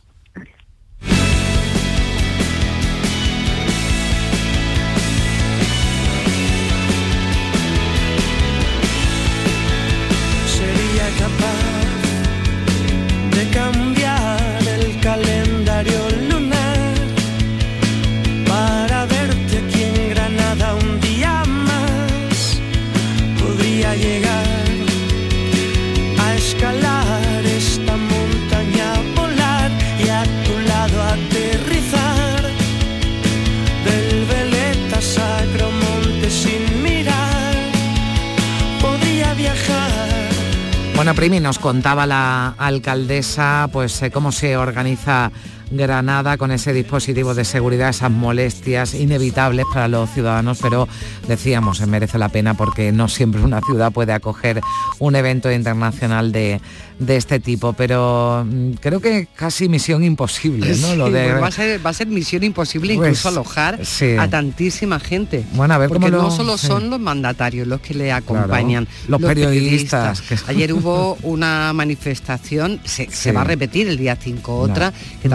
[41.14, 45.32] Primi, nos contaba la alcaldesa pues eh, cómo se organiza
[45.70, 50.88] Granada con ese dispositivo de seguridad, esas molestias inevitables para los ciudadanos, pero
[51.28, 54.60] decíamos, merece la pena porque no siempre una ciudad puede acoger
[54.98, 56.60] un evento internacional de,
[57.00, 60.94] de este tipo, pero mm, creo que casi misión imposible, ¿no?
[61.00, 61.32] Lo de...
[61.32, 63.80] va, a ser, va, a ser, misión imposible pues, incluso alojar
[64.18, 65.44] a tantísima gente.
[65.52, 70.22] Bueno, a ver porque no solo son los mandatarios los que le acompañan, los, periodistas.
[70.46, 75.32] Ayer hubo una manifestación, se, va a repetir el día 5 otra, que mm.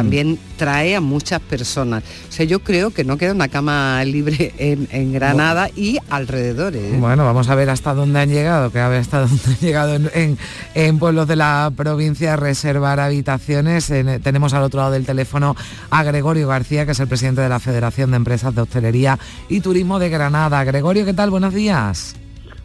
[0.55, 2.03] Trae a muchas personas.
[2.29, 6.93] O sea, yo creo que no queda una cama libre en, Granada y alrededores.
[6.93, 6.97] ¿eh?
[6.99, 9.99] Bueno, vamos a ver hasta dónde han llegado, que a ver hasta dónde han llegado
[10.73, 13.91] en, pueblos de la provincia a reservar habitaciones.
[14.23, 15.55] tenemos al otro lado del teléfono
[15.89, 19.59] a Gregorio García, que es el presidente de la Federación de Empresas de Hostelería y
[19.59, 20.63] Turismo de Granada.
[20.63, 21.29] Gregorio, ¿qué tal?
[21.29, 22.15] Buenos días.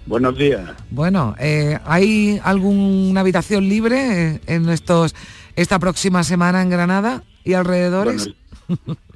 [0.07, 0.71] Buenos días.
[0.91, 5.15] Bueno, eh, ¿hay alguna habitación libre en estos
[5.57, 7.23] esta próxima semana en Granada?
[7.45, 8.35] Y alrededores?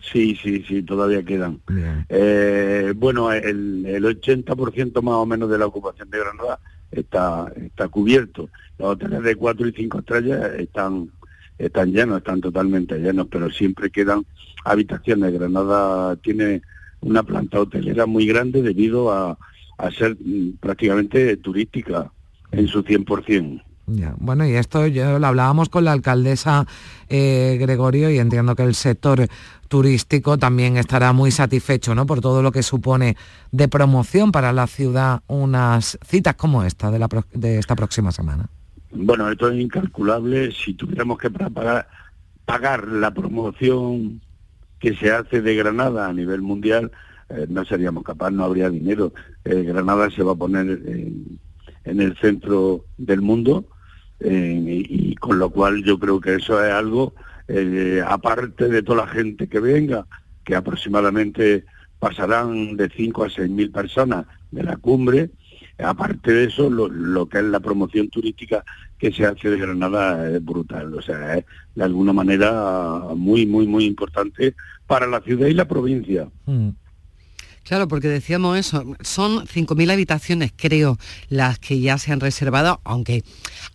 [0.00, 1.60] sí, sí, sí, todavía quedan.
[2.08, 6.60] Eh, bueno, el, el 80% más o menos de la ocupación de Granada
[6.90, 8.48] está, está cubierto.
[8.78, 11.10] Los hoteles de 4 y 5 estrellas están
[11.58, 14.24] están llenos, están totalmente llenos, pero siempre quedan
[14.64, 15.32] habitaciones.
[15.32, 16.62] Granada tiene
[17.00, 19.38] una planta hotelera muy grande debido a,
[19.78, 22.10] a ser mm, prácticamente turística
[22.50, 23.62] en su 100%.
[23.86, 26.66] Bueno, y esto yo lo hablábamos con la alcaldesa
[27.08, 29.26] eh, Gregorio y entiendo que el sector
[29.68, 32.06] turístico también estará muy satisfecho ¿no?
[32.06, 33.16] por todo lo que supone
[33.52, 38.48] de promoción para la ciudad unas citas como esta de, la, de esta próxima semana.
[38.92, 40.52] Bueno, esto es incalculable.
[40.52, 44.20] Si tuviéramos que pagar, la promoción
[44.78, 46.90] que se hace de Granada a nivel mundial,
[47.28, 49.12] eh, no seríamos capaces, no habría dinero.
[49.44, 50.80] Eh, Granada se va a poner
[51.84, 53.66] en el centro del mundo
[54.20, 57.14] eh, y, con lo cual yo creo que eso es algo,
[57.48, 60.06] eh, aparte de toda la gente que venga,
[60.44, 61.64] que aproximadamente
[61.98, 65.30] pasarán de 5 a 6 mil personas de la cumbre,
[65.78, 68.64] aparte de eso, lo, que es la promoción turística
[68.98, 73.66] que se hace de Granada es brutal, o sea, es de alguna manera muy, muy,
[73.66, 74.54] muy importante
[74.86, 76.28] para la ciudad y la provincia.
[76.46, 76.70] Mm.
[77.64, 80.98] Claro, porque decíamos eso, son 5.000 habitaciones, creo,
[81.30, 83.24] las que ya se han reservado, aunque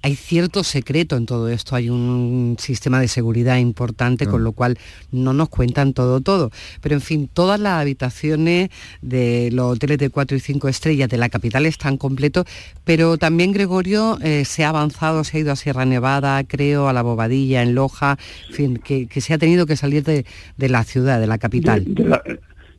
[0.03, 4.77] hay cierto secreto en todo esto, hay un sistema de seguridad importante, con lo cual
[5.11, 6.51] no nos cuentan todo, todo.
[6.81, 8.69] Pero en fin, todas las habitaciones
[9.01, 12.45] de los hoteles de 4 y 5 estrellas de la capital están completos,
[12.83, 16.93] pero también Gregorio eh, se ha avanzado, se ha ido a Sierra Nevada, creo, a
[16.93, 20.25] la Bobadilla, en Loja, en fin, que, se ha tenido que salir de,
[20.57, 21.85] la ciudad, de la capital.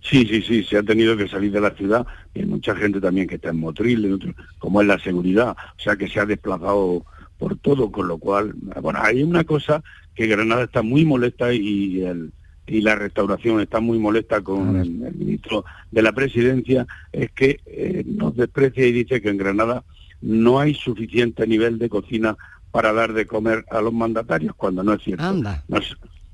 [0.02, 3.00] Sí, sí, sí, se ha tenido que salir de la ciudad y hay mucha gente
[3.00, 7.04] también que está en Motril, como es la seguridad, o sea que se ha desplazado
[7.38, 9.82] por todo, con lo cual, bueno, hay una cosa
[10.14, 12.32] que Granada está muy molesta y el,
[12.66, 18.04] y la restauración está muy molesta con el, ministro de la presidencia, es que eh,
[18.06, 19.84] nos desprecia y dice que en Granada
[20.20, 22.36] no hay suficiente nivel de cocina
[22.70, 25.24] para dar de comer a los mandatarios, cuando no es cierto.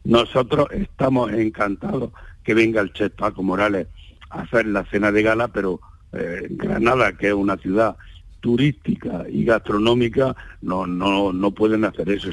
[0.04, 2.12] nosotros estamos encantados
[2.46, 3.88] que venga el chef Paco Morales
[4.30, 5.80] a hacer la cena de gala, pero
[6.12, 7.96] eh, Granada, que es una ciudad
[8.38, 12.30] turística y gastronómica, no, no, no pueden hacer eso.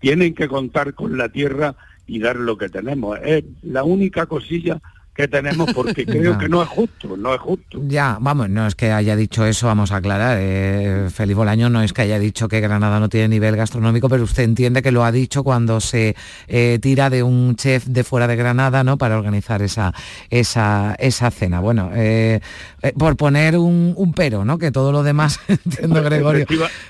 [0.00, 3.18] Tienen que contar con la tierra y dar lo que tenemos.
[3.22, 4.80] Es la única cosilla
[5.14, 7.80] que tenemos porque creo que no es justo, no es justo.
[7.86, 10.38] Ya, vamos, no es que haya dicho eso, vamos a aclarar.
[10.40, 14.24] Eh, Felipe Bolaño no es que haya dicho que Granada no tiene nivel gastronómico, pero
[14.24, 16.16] usted entiende que lo ha dicho cuando se
[16.48, 18.96] eh, tira de un chef de fuera de Granada, ¿no?
[18.96, 19.92] Para organizar esa,
[20.30, 21.60] esa, esa cena.
[21.60, 22.40] Bueno, eh,
[22.82, 24.58] eh, por poner un, un, pero, ¿no?
[24.58, 26.46] Que todo lo demás, entiendo Gregorio,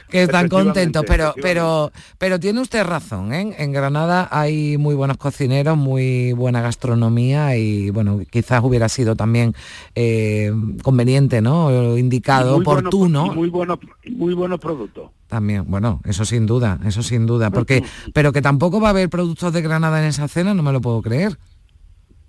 [0.08, 3.54] que están contentos, pero, pero, pero tiene usted razón, ¿eh?
[3.58, 9.54] En Granada hay muy buenos cocineros, muy buena gastronomía y bueno, quizás hubiera sido también
[9.94, 11.96] eh, conveniente, ¿no?
[11.96, 13.32] Indicado, oportuno.
[13.34, 13.78] muy buenos,
[14.10, 15.10] muy buenos productos.
[15.28, 19.08] También, bueno, eso sin duda, eso sin duda, porque, pero que tampoco va a haber
[19.08, 21.38] productos de Granada en esa cena, no me lo puedo creer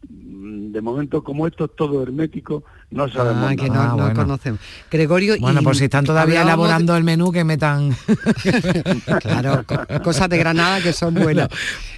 [0.10, 4.62] mm, de momento como esto es todo hermético, no sabemos ah, que no, no conocemos.
[4.90, 7.96] Gregorio, bueno, pues si están todavía elaborando el menú que metan.
[9.22, 9.66] claro,
[10.04, 11.50] cosas de Granada que son buenas.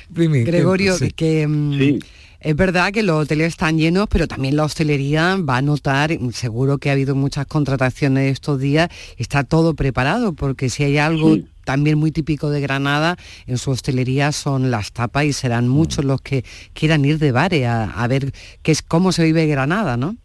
[0.10, 2.00] Gregorio, que, mm,
[2.46, 6.78] es verdad que los hoteles están llenos, pero también la hostelería va a notar, seguro
[6.78, 11.98] que ha habido muchas contrataciones estos días, está todo preparado, porque si hay algo también
[11.98, 13.18] muy típico de Granada,
[13.48, 17.66] en su hostelería son las tapas y serán muchos los que quieran ir de bares
[17.66, 18.32] a, ver
[18.62, 20.16] qué es cómo se vive Granada, ¿no?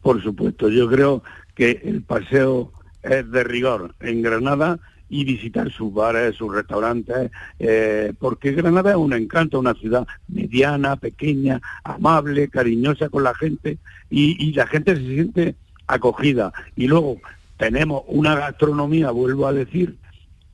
[0.00, 1.24] Por supuesto, yo creo
[1.56, 2.70] que el paseo
[3.02, 4.78] es de rigor en Granada
[5.12, 10.96] y visitar sus bares, sus restaurantes, eh, porque Granada es un encanto, una ciudad mediana,
[10.96, 13.76] pequeña, amable, cariñosa con la gente
[14.08, 15.54] y, y la gente se siente
[15.86, 16.50] acogida.
[16.76, 17.18] Y luego
[17.58, 19.98] tenemos una gastronomía, vuelvo a decir,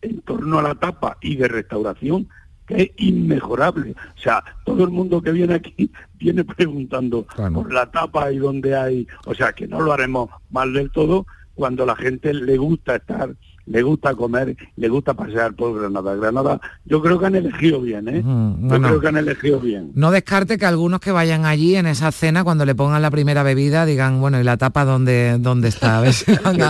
[0.02, 2.28] en torno a la tapa y de restauración
[2.66, 3.92] que es inmejorable.
[3.92, 5.88] O sea, todo el mundo que viene aquí
[6.18, 9.06] viene preguntando por la tapa y dónde hay.
[9.24, 13.36] O sea, que no lo haremos mal del todo cuando la gente le gusta estar
[13.68, 16.14] le gusta comer, le gusta pasear por Granada.
[16.14, 18.22] Granada, yo creo que han elegido bien, ¿eh?
[18.24, 19.92] yo creo que han elegido bien.
[19.94, 23.42] No descarte que algunos que vayan allí en esa cena, cuando le pongan la primera
[23.42, 25.98] bebida, digan, bueno, ¿y la tapa dónde, dónde está?
[25.98, 26.60] A ver si han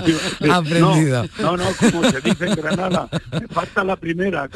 [0.50, 1.24] aprendido.
[1.40, 4.48] No, no, como se dice en Granada, me falta la primera.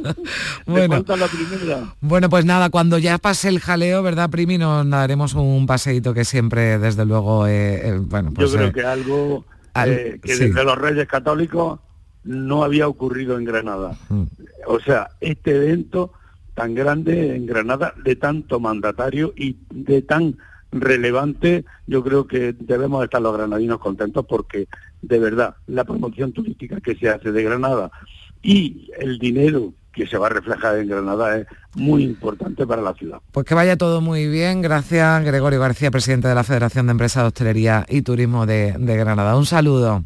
[0.66, 1.94] bueno, falta la primera.
[2.00, 4.58] Bueno, pues nada, cuando ya pase el jaleo, ¿verdad, Primi?
[4.58, 8.50] Nos daremos un paseíto que siempre, desde luego, eh, eh, bueno, pues...
[8.50, 9.44] Yo creo que algo
[9.74, 11.80] eh, que desde los Reyes Católicos
[12.24, 13.96] no había ocurrido en Granada.
[14.08, 14.24] Mm.
[14.66, 16.12] O sea, este evento
[16.54, 20.36] tan grande en Granada, de tanto mandatario y de tan
[20.72, 24.68] relevante, yo creo que debemos estar los granadinos contentos porque
[25.02, 27.90] de verdad la promoción turística que se hace de Granada
[28.42, 32.94] y el dinero que se va a reflejar en Granada es muy importante para la
[32.94, 33.18] ciudad.
[33.32, 34.62] Pues que vaya todo muy bien.
[34.62, 39.36] Gracias, Gregorio García, presidente de la Federación de Empresas de Hostelería y Turismo de, Granada.
[39.36, 40.04] Un saludo.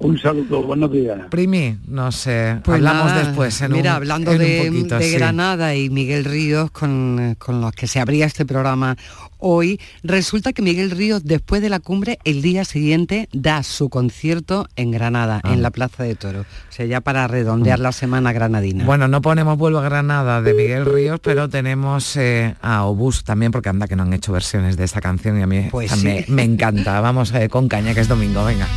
[0.00, 1.18] Un saludo, buenos días.
[1.28, 3.60] Primi, no sé, pues hablamos después.
[3.62, 8.46] En mira, hablando de, Granada y Miguel Ríos, con, con los que se abría este
[8.46, 8.96] programa
[9.38, 14.68] hoy, resulta que Miguel Ríos, después de la cumbre, el día siguiente da su concierto
[14.76, 15.56] en Granada, en ah.
[15.56, 16.42] la Plaza de Toro.
[16.42, 18.84] O sea, ya para redondear la semana granadina.
[18.84, 23.50] Bueno, no ponemos Vuelvo a Granada de Miguel Ríos, pero tenemos eh, a Obús también,
[23.50, 26.42] porque anda que no han hecho versiones de esta canción y a mí pues me,
[26.44, 27.00] encanta.
[27.00, 28.68] Vamos eh, con caña, que es domingo, venga.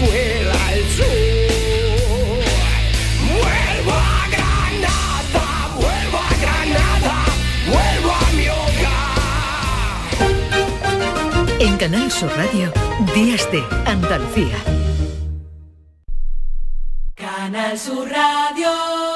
[0.00, 2.44] Cuela el sur.
[3.32, 7.16] Vuelvo a Granada, vuelvo a Granada,
[7.66, 9.16] vuelvo a mi hogar.
[11.60, 12.72] En Canal Sur Radio,
[13.14, 14.58] Días de Andalucía.
[17.14, 19.15] Canal Sur Radio.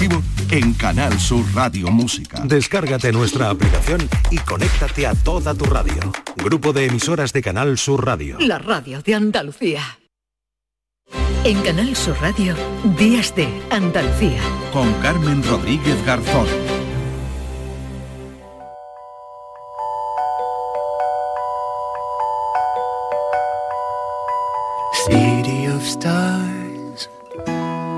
[0.49, 2.41] en Canal Sur Radio Música.
[2.43, 6.11] Descárgate nuestra aplicación y conéctate a toda tu radio.
[6.37, 8.37] Grupo de emisoras de Canal Sur Radio.
[8.39, 9.99] La radio de Andalucía.
[11.43, 12.55] En Canal Sur Radio,
[12.97, 14.41] Días de Andalucía.
[14.73, 16.47] Con Carmen Rodríguez Garzón.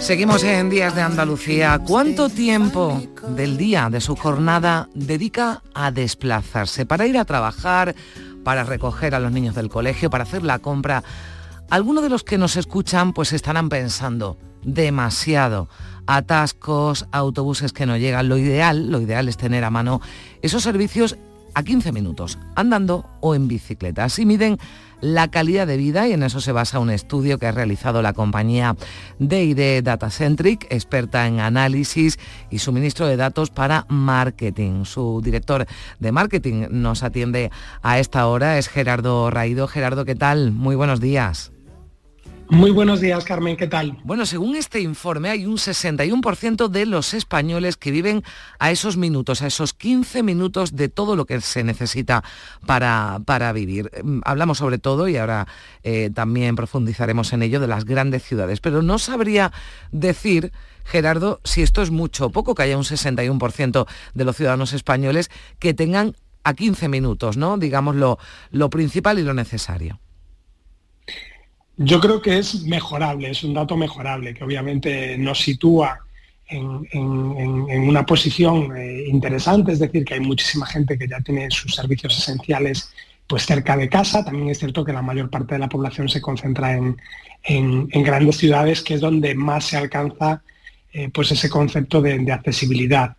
[0.00, 1.78] Seguimos en Días de Andalucía.
[1.86, 7.94] ¿Cuánto tiempo del día de su jornada dedica a desplazarse para ir a trabajar,
[8.44, 11.04] para recoger a los niños del colegio, para hacer la compra?
[11.68, 15.68] Algunos de los que nos escuchan pues estarán pensando, demasiado.
[16.06, 18.28] Atascos, autobuses que no llegan.
[18.28, 20.00] Lo ideal, lo ideal es tener a mano
[20.40, 21.18] esos servicios
[21.54, 24.04] a 15 minutos, andando o en bicicleta.
[24.04, 24.58] Así miden
[25.00, 28.12] la calidad de vida y en eso se basa un estudio que ha realizado la
[28.12, 28.76] compañía
[29.18, 32.18] D&D Datacentric, experta en análisis
[32.50, 34.84] y suministro de datos para marketing.
[34.84, 35.66] Su director
[35.98, 37.50] de marketing nos atiende
[37.82, 39.68] a esta hora, es Gerardo Raído.
[39.68, 40.52] Gerardo, ¿qué tal?
[40.52, 41.55] Muy buenos días.
[42.48, 43.98] Muy buenos días, Carmen, ¿qué tal?
[44.04, 48.22] Bueno, según este informe, hay un 61% de los españoles que viven
[48.60, 52.22] a esos minutos, a esos 15 minutos de todo lo que se necesita
[52.64, 53.90] para, para vivir.
[54.02, 55.48] Mm, hablamos sobre todo, y ahora
[55.82, 59.52] eh, también profundizaremos en ello, de las grandes ciudades, pero no sabría
[59.92, 60.52] decir...
[60.88, 65.32] Gerardo, si esto es mucho o poco, que haya un 61% de los ciudadanos españoles
[65.58, 67.58] que tengan a 15 minutos, ¿no?
[67.58, 69.98] Digamos lo principal y lo necesario.
[71.76, 76.00] Yo creo que es mejorable, es un dato mejorable, que obviamente nos sitúa
[76.48, 81.74] en, una posición eh, interesante, es decir, que hay muchísima gente que ya tiene sus
[81.74, 82.90] servicios esenciales
[83.26, 84.24] pues cerca de casa.
[84.24, 86.96] También es cierto que la mayor parte de la población se concentra en,
[87.88, 90.42] grandes ciudades, que es donde más se alcanza
[90.92, 93.16] eh, pues ese concepto de accesibilidad.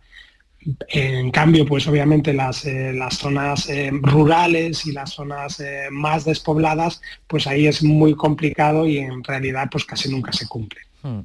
[0.88, 6.24] En cambio, pues obviamente las, eh, las zonas eh, rurales y las zonas eh, más
[6.24, 10.80] despobladas, pues ahí es muy complicado y en realidad pues casi nunca se cumple.
[11.02, 11.20] Hmm.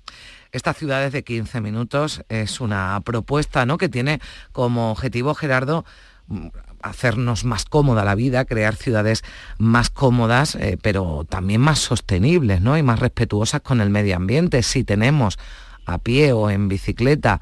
[0.52, 3.80] Esta ciudad de 15 minutos es una propuesta ¿no?
[3.80, 4.20] que tiene
[4.52, 5.84] como objetivo, Gerardo,
[6.28, 6.50] mm,
[6.84, 9.24] hacernos más cómoda la vida, crear ciudades
[9.58, 12.78] más cómodas, pero también más sostenibles ¿no?
[12.78, 14.62] y más respetuosas con el medio ambiente.
[14.64, 15.40] Si tenemos
[15.86, 17.42] a pie o en bicicleta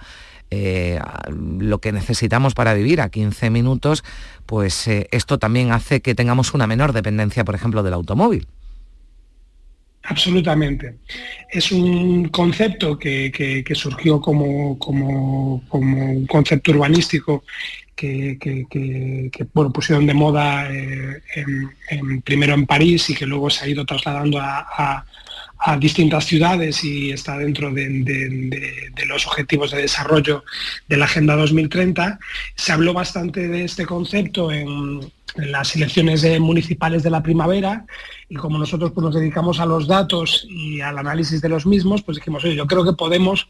[0.54, 1.00] eh,
[1.30, 4.04] lo que necesitamos para vivir a 15 minutos,
[4.46, 8.48] pues eh, esto también hace que tengamos una menor dependencia, por ejemplo, del automóvil.
[10.04, 10.96] Absolutamente.
[11.50, 17.46] Es un concepto que, surgió como, como, un concepto urbanístico
[17.96, 18.38] que,
[19.54, 21.22] bueno, pusieron de moda eh,
[22.26, 25.06] primero en París y que luego se ha ido trasladando a
[25.80, 30.44] distintas ciudades y está dentro de, los objetivos de desarrollo
[30.88, 32.20] de la Agenda 2030.
[32.56, 35.02] Se habló bastante de este concepto en,
[35.36, 37.86] las elecciones municipales de la primavera
[38.28, 42.02] y como nosotros pues, nos dedicamos a los datos y al análisis de los mismos,
[42.02, 43.48] pues dijimos, oye, yo creo que podemos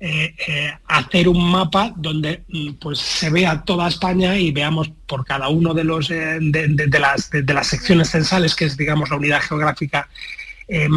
[0.00, 5.24] eh, eh, hacer un mapa donde mm, pues, se vea toda España y veamos por
[5.24, 9.16] cada uno de, los, eh, de, las, de las secciones censales, que es digamos la
[9.16, 10.08] unidad geográfica
[10.66, 10.88] eh,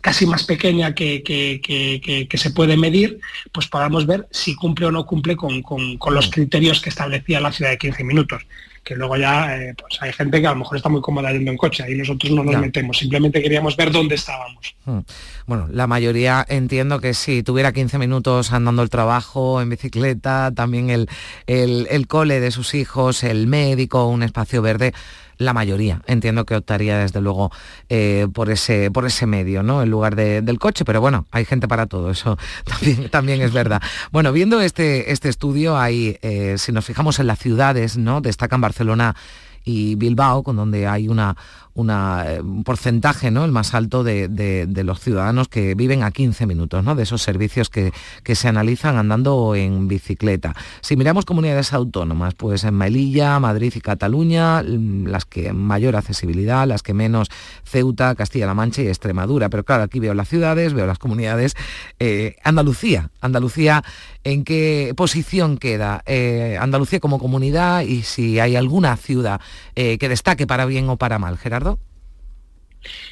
[0.00, 3.18] casi más pequeña que, se puede medir,
[3.52, 5.62] pues podamos ver si cumple o no cumple con,
[6.10, 8.42] los criterios que establecía la ciudad de 15 minutos.
[8.84, 11.50] Que luego ya eh, pues hay gente que a lo mejor está muy cómoda yendo
[11.50, 14.76] en coche y nosotros no nos metemos, simplemente queríamos ver dónde estábamos.
[14.84, 15.00] Hmm.
[15.44, 20.90] Bueno, la mayoría entiendo que si tuviera 15 minutos andando el trabajo, en bicicleta, también
[20.90, 21.08] el,
[21.48, 24.92] el cole de sus hijos, el médico, un espacio verde,
[25.38, 27.50] la mayoría entiendo que optaría desde luego
[27.88, 29.82] eh, por, ese, por ese medio, ¿no?
[29.82, 33.82] En lugar del coche, pero bueno, hay gente para todo, eso también, también es verdad.
[34.12, 38.20] Bueno, viendo este, este estudio, eh, si nos fijamos en las ciudades, ¿no?
[38.20, 39.16] Destacan Barcelona
[39.66, 41.36] y Bilbao, con donde hay una,
[41.76, 43.44] eh, un porcentaje, ¿no?
[43.44, 46.94] el más alto de, los ciudadanos que viven a 15 minutos, ¿no?
[46.94, 47.92] de esos servicios que,
[48.36, 50.54] se analizan andando en bicicleta.
[50.82, 56.66] Si miramos comunidades autónomas, pues en Melilla, Madrid y Cataluña, mm, las que mayor accesibilidad,
[56.66, 57.28] las que menos
[57.64, 59.48] Ceuta, Castilla-La Mancha y Extremadura.
[59.48, 61.56] Pero claro, aquí veo las ciudades, veo las comunidades.
[61.98, 63.82] Eh, Andalucía, Andalucía,
[64.26, 69.40] ¿en qué posición queda eh, Andalucía como comunidad y si hay alguna ciudad
[69.74, 71.78] que destaque para bien o para mal, Gerardo?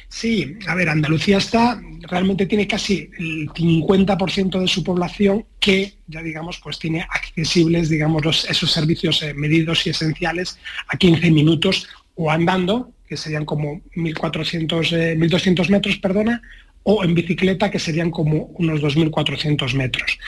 [0.07, 6.21] Sí, a ver, Andalucía está, realmente tiene casi el 50% de su población que, ya
[6.21, 10.57] digamos, pues tiene accesibles, digamos, esos servicios eh, medidos y esenciales
[10.87, 16.41] a 15 minutos o andando, que serían como 1.400, 1.200 eh, metros, perdona,
[16.87, 20.19] o en bicicleta, que serían como unos 2.400 metros.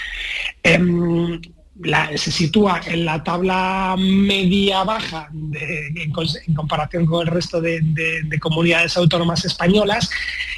[0.63, 1.39] Em,
[2.15, 6.11] se sitúa en la tabla media-baja en,
[6.55, 7.79] comparación con el resto de,
[8.39, 10.09] comunidades autónomas españolas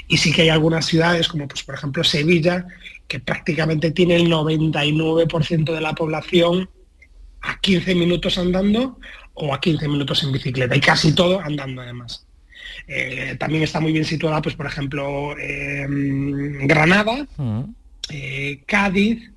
[0.08, 2.66] y sí que hay algunas ciudades como pues, por ejemplo Sevilla
[3.10, 6.70] que prácticamente tiene el 99% de la población
[7.42, 8.98] a 15 minutos andando
[9.34, 12.29] o a 15 minutos en bicicleta y casi todo andando además.
[12.92, 15.36] Eh, también está muy bien situada, pues por ejemplo,
[16.66, 17.62] Granada, mm.
[18.10, 19.32] eh, Cádiz,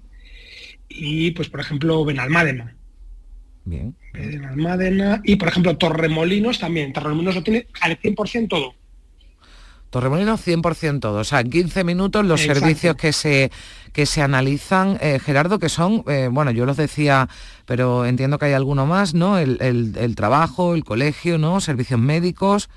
[0.88, 2.74] y pues por ejemplo Benalmádena.
[3.64, 3.94] Bien.
[4.14, 6.92] Benalmádena y por ejemplo Torremolinos también.
[6.94, 8.74] Torremolinos lo tiene al 100% todo.
[9.90, 12.60] Torremolinos 100% todo, o sea, en 15 minutos los Exacto.
[12.60, 13.50] servicios que se,
[13.92, 17.28] que se analizan, eh, Gerardo, que son, eh, bueno, yo los decía,
[17.66, 19.36] pero entiendo que hay alguno más, ¿no?
[19.36, 21.60] El, el- el trabajo, el colegio, ¿no?
[21.60, 22.70] Servicios médicos.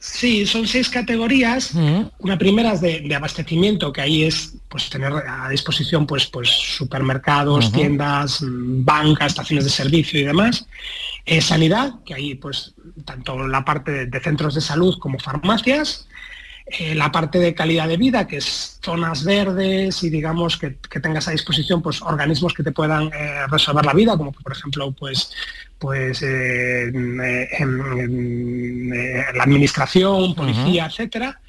[0.00, 1.74] Sí, son seis categorías.
[2.18, 6.48] Una primera es de, de abastecimiento, que ahí es pues tener a disposición pues, pues
[6.48, 10.66] supermercados, tiendas, mm, bancas, estaciones de servicio y demás.
[11.26, 12.74] Eh, sanidad, que ahí pues
[13.04, 16.08] tanto la parte de, de centros de salud como farmacias.
[16.78, 21.00] Eh, la parte de calidad de vida, que es zonas verdes y digamos que, que
[21.00, 24.92] tengas a disposición pues organismos que te puedan eh, resolver la vida, como por ejemplo
[24.92, 25.32] pues
[25.78, 26.92] pues eh,
[29.34, 31.40] la administración, policía, etcétera.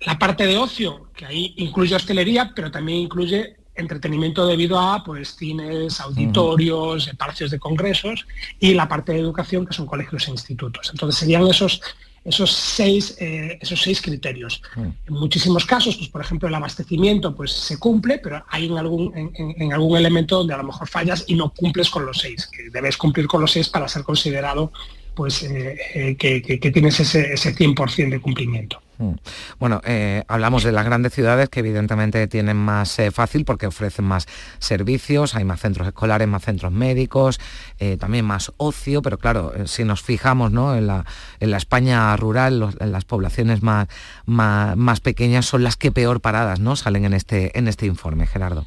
[0.00, 5.36] La parte de ocio, que ahí incluye hostelería, pero también incluye entretenimiento debido a pues
[5.36, 8.26] cines, auditorios, eh, palacios de congresos
[8.58, 10.88] y la parte de educación que son colegios e institutos.
[10.92, 11.82] Entonces serían esos
[12.30, 14.62] esos seis eh, esos seis criterios.
[15.06, 19.16] En muchísimos casos, pues por ejemplo el abastecimiento pues se cumple, pero hay en algún
[19.16, 22.18] en, en- en algún elemento donde a lo mejor fallas y no cumples con los
[22.18, 24.72] seis, que debes cumplir con los seis para ser considerado
[25.14, 28.80] pues eh, eh, que, que- que tienes ese, ese 100% de cumplimiento.
[29.00, 29.14] Mm.
[29.58, 34.04] Bueno, eh, hablamos de las grandes ciudades que evidentemente tienen más eh, fácil porque ofrecen
[34.04, 34.28] más
[34.58, 37.40] servicios, hay más centros escolares, más centros médicos,
[37.78, 41.04] eh, también más ocio, pero claro, si nos fijamos en, la,
[41.40, 43.88] España rural, en las poblaciones más,
[44.26, 46.76] más, más pequeñas son las que peor paradas ¿no?
[46.76, 48.66] salen en este, en este informe, Gerardo.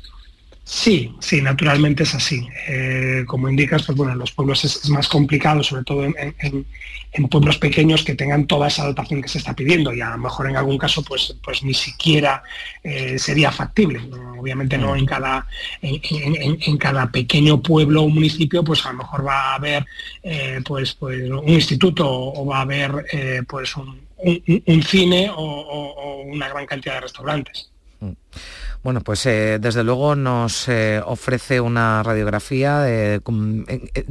[0.65, 2.47] Sí, sí, naturalmente es así.
[2.69, 6.15] Eh, como indicas, pues bueno, en los pueblos es, es más complicado, sobre todo en,
[6.39, 6.65] en-
[7.15, 10.17] en pueblos pequeños que tengan toda esa dotación que se está pidiendo y a lo
[10.17, 12.41] mejor en algún caso pues, pues ni siquiera
[12.83, 13.99] eh, sería factible.
[14.07, 15.45] No, Obviamente no en cada,
[15.83, 16.01] en,
[16.61, 19.85] en- cada pequeño pueblo o municipio pues a lo mejor va a haber
[20.23, 23.05] eh, pues, pues un instituto o va a haber
[23.47, 27.69] pues un, un- un cine o- o- o una gran cantidad de restaurantes.
[28.83, 33.21] Bueno, pues eh, desde luego nos eh, ofrece una radiografía de,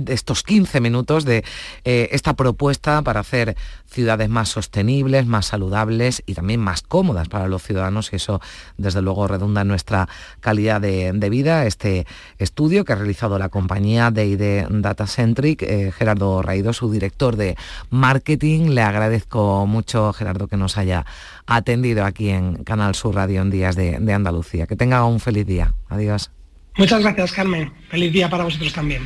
[0.07, 1.45] estos 15 minutos de
[1.85, 3.55] eh, esta propuesta para hacer
[3.85, 8.41] ciudades más sostenibles, más saludables y también más cómodas para los ciudadanos y eso
[8.79, 10.09] desde luego redunda en nuestra
[10.41, 11.67] calidad de, vida.
[11.67, 12.07] Este
[12.39, 15.63] estudio que ha realizado la compañía de Data Centric,
[15.93, 17.57] Gerardo Raído, su director de
[17.91, 18.71] marketing.
[18.71, 21.05] Le agradezco mucho, Gerardo, que nos haya
[21.47, 24.62] atendido aquí en Canal Sur Radio en Días de Andalucía.
[24.67, 25.75] Que tenga un feliz día.
[25.89, 26.31] Adiós.
[26.77, 27.73] Muchas gracias, Carmen.
[27.91, 29.03] Feliz día para vosotros también.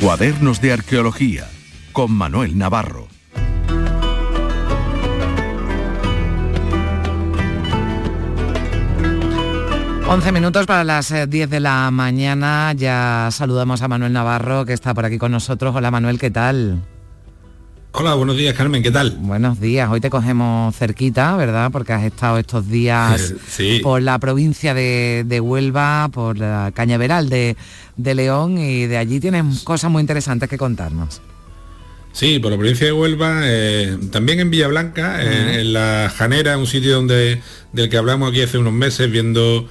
[0.00, 1.46] Cuadernos de Arqueología,
[1.92, 3.08] con Manuel Navarro.
[10.08, 12.72] 11 minutos para las eh, 10 de la mañana.
[12.72, 15.76] Ya saludamos a Manuel Navarro, que está por aquí con nosotros.
[15.76, 16.80] Hola Manuel, ¿qué tal?
[17.92, 19.10] Hola, buenos días Carmen, ¿qué tal?
[19.18, 19.90] Buenos días.
[19.90, 21.70] Hoy te cogemos cerquita, ¿verdad?
[21.72, 23.80] Porque has estado estos días Eh, sí.
[23.82, 27.56] por la provincia de, de Huelva, por la Cañaveral de,
[27.96, 31.20] de León y de allí tienes cosas muy interesantes que contarnos.
[32.12, 36.66] Sí, por la provincia de Huelva, eh, también en Villablanca, eh, en la Janera, un
[36.66, 37.40] sitio donde
[37.72, 39.68] del que hablamos aquí hace unos meses, viendo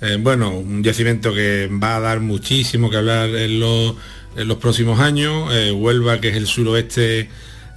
[0.00, 3.94] eh, bueno, un yacimiento que va a dar muchísimo que hablar en los,
[4.36, 5.50] en los próximos años.
[5.52, 7.28] Eh, Huelva, que es el suroeste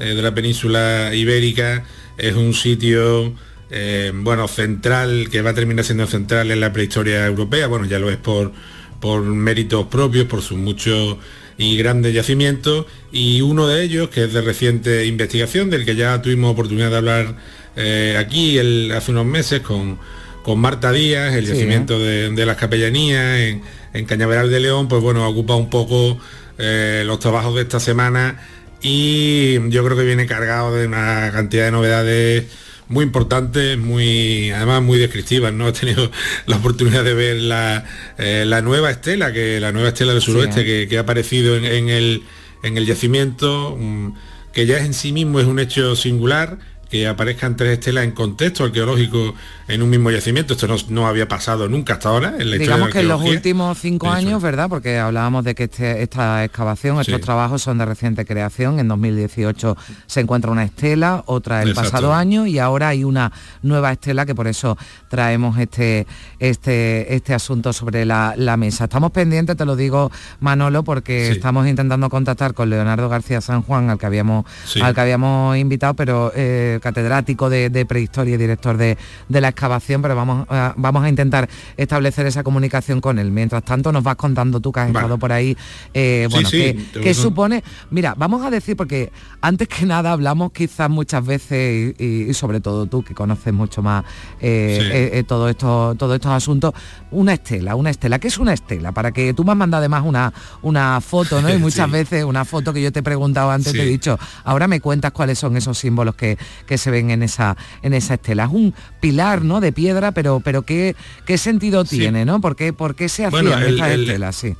[0.07, 1.83] de la península ibérica,
[2.17, 3.33] es un sitio
[3.69, 7.99] eh, bueno, central, que va a terminar siendo central en la prehistoria europea, bueno, ya
[7.99, 8.51] lo es por,
[8.99, 11.17] por méritos propios, por sus muchos
[11.57, 16.21] y grandes yacimientos, y uno de ellos, que es de reciente investigación, del que ya
[16.21, 17.35] tuvimos oportunidad de hablar
[17.75, 19.97] eh, aquí el- hace unos meses con,
[20.43, 21.53] con Marta Díaz, el Sí.
[21.53, 23.61] yacimiento de, de las capellanías en,
[23.93, 26.17] en Cañaveral de León, pues bueno, ocupa un poco
[26.57, 28.41] eh, los trabajos de esta semana
[28.81, 32.45] y yo creo que viene cargado de una cantidad de novedades
[32.87, 35.67] muy importantes, muy además muy descriptivas, ¿no?
[35.69, 36.11] He tenido
[36.45, 37.85] la oportunidad de ver la,
[38.17, 40.65] eh, la nueva estela, que la nueva estela del suroeste Sí.
[40.65, 42.23] que, que ha aparecido en, en el,
[42.63, 44.13] en el yacimiento, mm,
[44.51, 46.57] que ya en sí mismo es un hecho singular,
[46.91, 49.33] que aparezcan tres estelas en contexto arqueológico
[49.69, 50.53] en un mismo yacimiento.
[50.55, 53.21] Esto no, no había pasado nunca hasta ahora en la historia Digamos que en los
[53.21, 54.67] últimos cinco años, ¿verdad?
[54.67, 58.77] Porque hablábamos de que este- esta excavación, estos trabajos son de reciente creación.
[58.79, 61.91] En 2018 se encuentra una estela, otra el Exacto.
[61.91, 63.31] pasado año y ahora hay una
[63.61, 64.77] nueva estela que por eso
[65.09, 66.05] traemos este,
[66.39, 68.83] este, este asunto sobre la, la mesa.
[68.83, 70.11] Estamos pendientes, te lo digo
[70.41, 71.31] Manolo, porque Sí.
[71.37, 74.81] estamos intentando contactar con Leonardo García San Juan, al que habíamos, Sí.
[74.81, 78.97] al que habíamos invitado, pero eh, catedrático de, de prehistoria y director de,
[79.29, 83.31] de la excavación, pero vamos, a- vamos a intentar establecer esa comunicación con él.
[83.31, 85.55] Mientras tanto, nos vas contando tú que has estado por ahí,
[85.93, 89.11] eh, bueno, sí, que, supone, mira, vamos a decir, porque
[89.41, 94.03] antes que nada hablamos quizás muchas veces, y, sobre todo tú que conoces mucho más
[94.39, 94.87] eh, Sí.
[94.91, 96.73] eh, eh, todo esto, todos estos asuntos,
[97.11, 98.91] una estela, una estela, ¿qué es una estela?
[98.91, 101.53] Para que tú me has mandado además una, una foto, ¿no?
[101.53, 104.67] Y muchas veces una foto que yo te he preguntado antes, te he dicho, ahora
[104.67, 106.37] me cuentas cuáles son esos símbolos que,
[106.71, 108.45] que se ven en esa, en esa estela.
[108.45, 109.59] Es un pilar, ¿no?
[109.59, 110.95] De piedra, pero, pero ¿qué,
[111.25, 111.97] qué sentido Sí.
[111.99, 112.39] tiene, ¿no?
[112.39, 114.35] ¿Por qué, por qué se hacían Bueno, el- estas el- estelas?
[114.37, 114.55] Sí.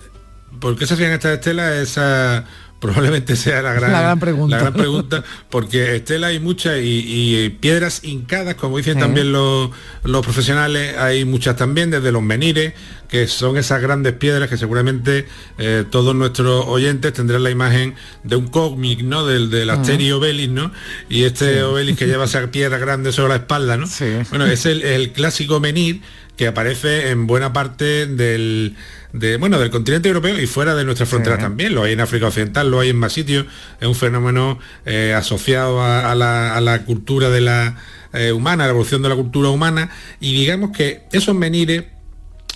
[0.60, 1.72] ¿Por qué se hacían estas estelas?
[1.78, 2.44] Esa
[2.82, 4.56] probablemente sea la gran, La gran pregunta.
[4.58, 7.04] la gran pregunta, porque estelas hay muchas y,
[7.46, 9.00] y piedras hincadas, como dicen Sí.
[9.00, 9.70] también los,
[10.04, 12.74] los profesionales, hay muchas también, desde los menires,
[13.08, 15.28] que son esas grandes piedras que seguramente
[15.58, 19.26] eh, todos nuestros oyentes tendrán la imagen de un cómic, ¿no?
[19.26, 19.70] Del, del.
[19.70, 20.72] Asterio Obelix, ¿no?
[21.10, 21.60] Y este Sí.
[21.60, 23.86] Obelix que lleva esa piedra grande sobre la espalda, ¿no?
[24.30, 26.02] Bueno, es el, el clásico menir
[26.38, 28.76] que aparece en buena parte del,
[29.14, 31.44] de, bueno, del continente europeo y fuera de nuestras fronteras Sí.
[31.44, 31.76] también.
[31.76, 33.46] Lo hay en África Occidental, lo hay en más sitios.
[33.80, 37.78] Es un fenómeno eh, asociado a, a la, a la cultura de la
[38.14, 39.90] eh, humana, a la evolución de la cultura humana.
[40.20, 41.84] Y digamos que esos menires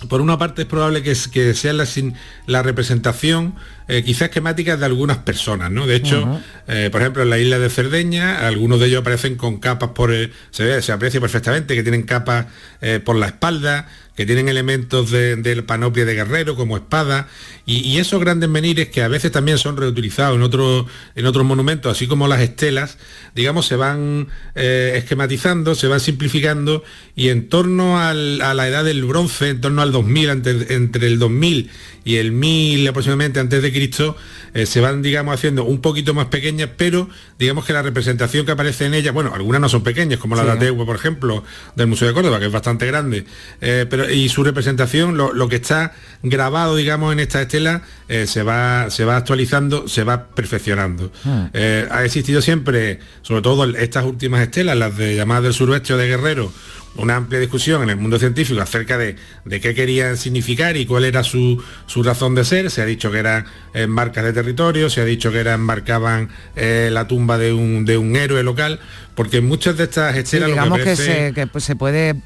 [0.08, 3.54] por una parte es probable que, sea la, representación
[3.88, 5.86] eh, quizás esquemática de algunas personas, ¿no?
[5.86, 9.58] De hecho, eh, por ejemplo, en la isla de Cerdeña, algunos de ellos aparecen con
[9.58, 10.12] capas por...
[10.12, 12.46] eh, se ve, se aprecia perfectamente que tienen capas
[12.82, 17.28] eh, por la espalda, que tienen elementos de, del panoplia de guerrero como espada,
[17.66, 21.44] y, y esos grandes menires que a veces también son reutilizados en, otros en otros
[21.44, 22.96] monumentos, así como las estelas,
[23.34, 26.82] digamos, se van eh, esquematizando, se van simplificando,
[27.14, 31.06] y en torno al- a la edad del bronce, en torno al 2000, ante- entre
[31.08, 31.70] el 2000
[32.04, 34.16] y el 1000 aproximadamente antes de Cristo,
[34.54, 38.52] eh, se van, digamos, haciendo un poquito más pequeñas, pero digamos que la representación que
[38.52, 40.46] aparece en ellas, bueno, algunas no son pequeñas, como la Sí.
[40.48, 41.42] de Ategua, por ejemplo,
[41.74, 43.24] del Museo de Córdoba, que es bastante grande,
[43.60, 45.92] eh, pero y su representación, lo, lo que está
[46.22, 51.12] grabado, digamos, en esta estela, eh, se, va, se va actualizando, se va perfeccionando.
[51.24, 51.46] Hmm.
[51.52, 55.96] Eh, ha existido siempre, sobre todo estas últimas estelas, las de llamadas del suroeste o
[55.96, 56.52] de Guerrero,
[56.96, 61.04] una amplia discusión en el mundo científico acerca de, de qué querían significar y cuál
[61.04, 62.70] era su, su razón de ser.
[62.70, 63.44] Se ha dicho que eran
[63.74, 67.84] eh, marcas de territorio, se ha dicho que eran marcaban eh, la tumba de un,
[67.84, 68.80] de un héroe local,
[69.14, 72.16] porque muchas de estas Sí, estelas lo que digamos que, se, que, pues, se puede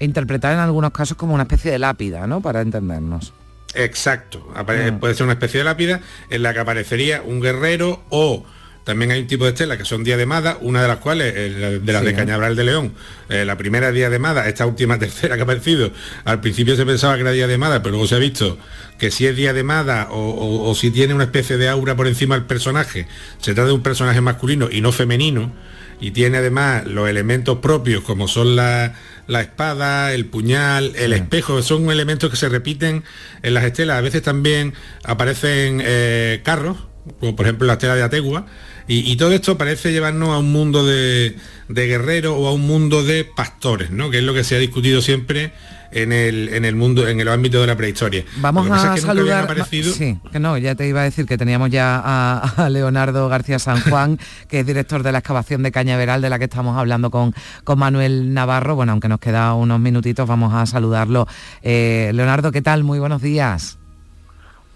[0.00, 2.40] interpretar en algunos casos como una especie de lápida, ¿no?
[2.40, 3.32] Para entendernos.
[3.74, 4.48] Exacto.
[4.54, 4.98] Apare- Ah.
[4.98, 8.44] Puede ser una especie de lápida en la que aparecería un guerrero o
[8.84, 11.92] también hay un tipo de estela que son diademadas, una de las cuales, eh, de
[11.92, 12.14] las Sí, de.
[12.14, 12.94] Cañabral de León,
[13.28, 15.90] eh, la primera diademada, esta última tercera que ha aparecido,
[16.24, 18.56] al principio se pensaba que era diademada, pero luego se ha visto
[18.98, 22.34] que si es diademada o, o- o si tiene una especie de aura por encima
[22.36, 23.06] del personaje,
[23.40, 25.52] se trata de un personaje masculino y no femenino,
[26.00, 28.94] y tiene además los elementos propios como son la,
[29.28, 33.04] la espada, el puñal, el espejo, son elementos que se repiten
[33.42, 33.98] en las estelas.
[33.98, 34.74] A veces también
[35.04, 36.78] aparecen eh, carros,
[37.20, 38.46] como por ejemplo la estela de Ategua,
[38.88, 41.36] y, y todo esto parece llevarnos a un mundo de,
[41.68, 44.10] de guerreros o a un mundo de pastores, ¿no?
[44.10, 45.52] que es lo que se ha discutido siempre
[45.92, 48.24] en el, en el mundo, en el ámbito de la prehistoria.
[48.38, 49.44] Vamos a es que saludar.
[49.44, 53.28] aparecido- Sí, que no, ya te iba a decir que teníamos ya a, a Leonardo
[53.28, 54.18] García San Juan,
[54.48, 57.34] que es director de la excavación de Cañaveral, de la que estamos hablando con,
[57.64, 58.74] con Manuel Navarro.
[58.76, 61.26] Bueno, aunque nos queda unos minutitos, vamos a saludarlo.
[61.62, 62.84] Eh, Leonardo, ¿qué tal?
[62.84, 63.78] Muy buenos días.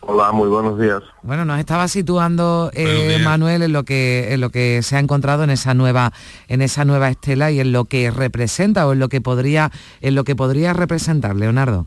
[0.05, 1.01] Hola, muy buenos días.
[1.23, 5.45] Bueno, nos estaba situando eh, Manuel en lo que en lo que se ha encontrado
[5.45, 6.13] en esa nueva
[6.49, 10.17] en esa nueva estela y en lo que representa o en lo que podría en
[10.17, 11.87] lo que podría representar, Leonardo.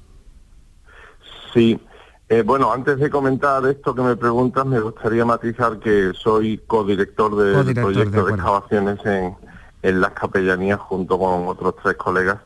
[1.53, 1.77] Sí,
[2.29, 7.35] eh, bueno, antes de comentar esto que me preguntas, me gustaría matizar que soy codirector
[7.35, 9.35] del Codirector, de proyecto de, excavaciones en,
[9.83, 12.37] en las capellanías junto con otros tres colegas,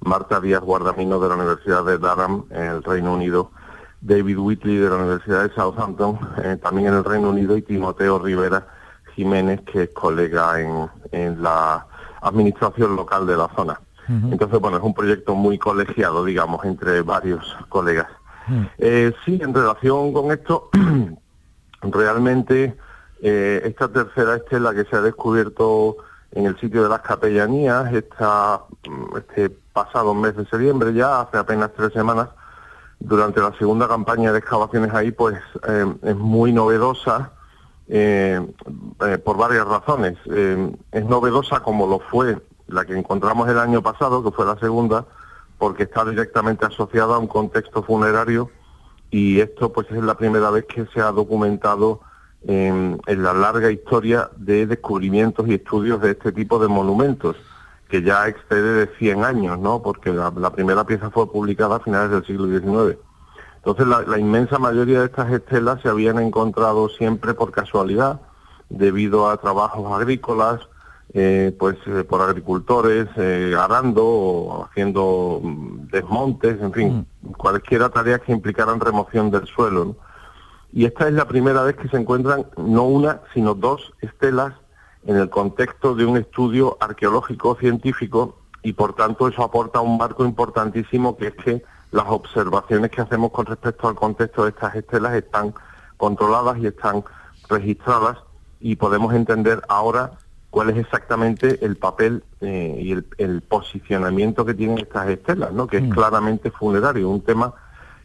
[0.00, 3.52] Marta Díaz Guardamino de la Universidad de Durham en el Reino Unido,
[4.00, 8.18] David Whitley de la Universidad de Southampton, eh, también en el Reino Unido, y Timoteo
[8.18, 8.66] Rivera
[9.14, 11.86] Jiménez, que es colega en, en la
[12.22, 13.80] administración local de la zona.
[14.08, 18.08] Entonces, bueno, es un proyecto muy colegiado, digamos, entre varios colegas.
[18.78, 20.68] Eh, sí, en relación con esto,
[21.82, 22.76] realmente
[23.22, 25.96] eh, esta tercera estela que se ha descubierto
[26.32, 31.36] en el sitio de las capellanías, esta, mm, este pasado mes de septiembre ya, hace
[31.36, 32.30] apenas tres semanas,
[33.00, 35.36] durante la segunda campaña de excavaciones ahí, pues
[35.66, 37.32] eh, es muy novedosa
[37.88, 38.40] eh,
[39.04, 40.16] eh, por varias razones.
[40.92, 42.38] Es novedosa como lo fue
[42.68, 45.06] la que encontramos el año pasado, que fue la segunda,
[45.58, 48.50] porque está directamente asociada a un contexto funerario
[49.10, 52.00] y esto pues es la primera vez que se ha documentado
[52.46, 57.36] en, en la larga historia de descubrimientos y estudios de este tipo de monumentos,
[57.90, 59.82] que ya excede de 100 años, ¿no?
[59.82, 62.98] Porque la, la primera pieza fue publicada a finales del siglo XIX.
[63.56, 68.20] Entonces la, la inmensa mayoría de estas estelas se habían encontrado siempre por casualidad,
[68.68, 70.60] debido a trabajos agrícolas,
[71.12, 78.20] eh, pues eh, por agricultores eh, arando o haciendo mm, desmontes, en fin, cualquiera tarea
[78.20, 79.84] que implicaran remoción del suelo.
[79.86, 79.96] ¿no?
[80.72, 84.54] Y esta es la primera vez que se encuentran no una, sino dos estelas
[85.06, 90.24] en el contexto de un estudio arqueológico científico y por tanto eso aporta un marco
[90.24, 95.14] importantísimo que es que las observaciones que hacemos con respecto al contexto de estas estelas
[95.14, 95.54] están
[95.96, 97.04] controladas y están
[97.48, 98.18] registradas
[98.60, 100.12] y podemos entender ahora
[100.50, 105.66] cuál es exactamente el papel eh, y el, el posicionamiento que tienen estas estelas, ¿no?
[105.66, 107.54] que es claramente funerario, un tema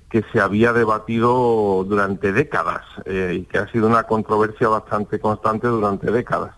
[0.10, 5.68] que se había debatido durante décadas eh, y que ha sido una controversia bastante constante
[5.68, 6.56] durante décadas.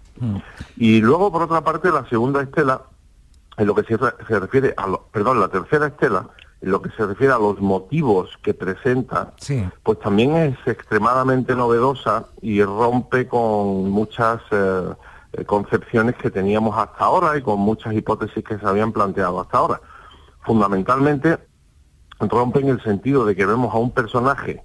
[0.77, 2.81] Y luego, por otra parte, la segunda estela,
[3.57, 6.27] en lo que se, re- se refiere a, lo- perdón, la tercera estela,
[6.61, 9.67] en lo que se refiere a los motivos que presenta, Sí.
[9.83, 14.93] pues también es extremadamente novedosa y rompe con muchas eh,
[15.45, 19.81] concepciones que teníamos hasta ahora y con muchas hipótesis que se habían planteado hasta ahora.
[20.41, 21.37] Fundamentalmente
[22.19, 24.63] rompe en el sentido de que vemos a un personaje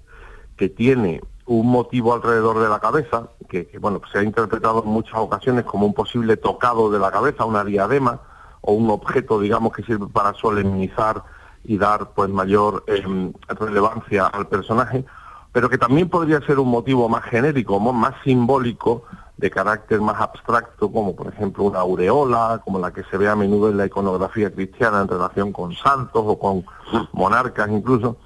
[0.57, 4.89] que tiene un motivo alrededor de la cabeza, que, que, bueno, se ha interpretado en
[4.89, 8.21] muchas ocasiones como un posible tocado de la cabeza, una diadema
[8.61, 11.23] o un objeto, digamos, que sirve para solemnizar
[11.65, 15.05] y dar pues mayor em, relevancia al personaje,
[15.51, 19.03] pero que también podría ser un motivo más genérico, más simbólico,
[19.37, 23.35] de carácter más abstracto, como por ejemplo una aureola, como la que se ve a
[23.35, 26.63] menudo en la iconografía cristiana en relación con santos o con
[27.11, 28.17] monarcas incluso,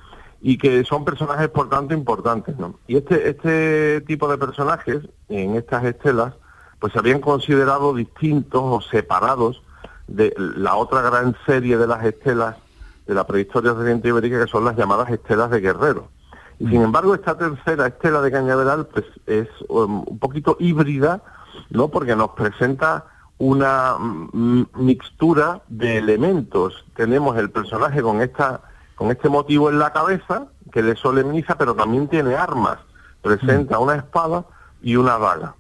[0.42, 2.58] y que son personajes por tanto importantes.
[2.58, 2.80] ¿no?
[2.88, 6.34] Y este, este tipo de personajes en estas estelas
[6.80, 9.64] pues se habían considerado distintos o separados
[10.08, 12.56] de la otra gran serie de las estelas
[13.08, 16.10] de la prehistoria reciente ibérica que son las llamadas estelas de guerrero.
[16.60, 21.22] Y sin embargo, esta tercera estela de Cañaveral pues, es um, un poquito híbrida,
[21.70, 21.90] ¿no?
[21.90, 23.06] Porque nos presenta
[23.38, 26.86] una mm, mixtura de elementos.
[26.96, 28.62] Tenemos el personaje con esta
[28.98, 32.80] con este motivo en la cabeza que le solemniza, pero también tiene armas.
[33.22, 34.44] Presenta una espada
[34.82, 35.56] y una daga.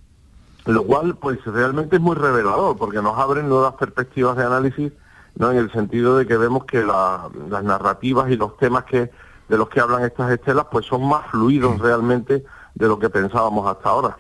[0.66, 4.92] Lo cual, pues realmente es muy revelador, porque nos abren nuevas perspectivas de análisis,
[5.36, 5.52] ¿no?
[5.52, 9.10] En el sentido de que vemos que la- las narrativas y los temas que
[9.48, 12.44] de los que hablan estas estelas, pues son más fluidos realmente
[12.76, 14.18] de lo que pensábamos hasta ahora.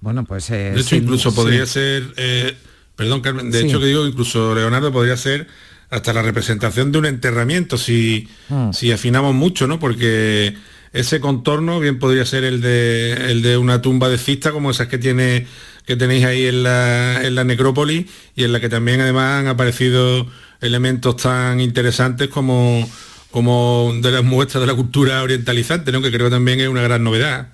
[0.00, 0.48] Bueno, pues...
[0.50, 1.36] eh, De hecho, sin- incluso sí.
[1.36, 2.56] podría ser, eh,
[2.94, 3.66] perdón Carmen, de Sí.
[3.66, 5.48] hecho que digo, incluso Leonardo podría ser
[5.92, 8.72] hasta la representación de un enterramiento si, Mm.
[8.72, 9.78] si afinamos mucho, ¿no?
[9.78, 10.56] Porque
[10.92, 14.88] ese contorno bien podría ser el de, el de una tumba de cista como esas
[14.88, 15.46] que tiene
[15.86, 19.48] que tenéis ahí en la, en la necrópolis y en la que también además han
[19.48, 20.26] aparecido
[20.60, 22.88] elementos tan interesantes como,
[23.32, 26.00] como de las muestras de la cultura orientalizante, ¿no?
[26.00, 27.48] que creo también es una gran novedad.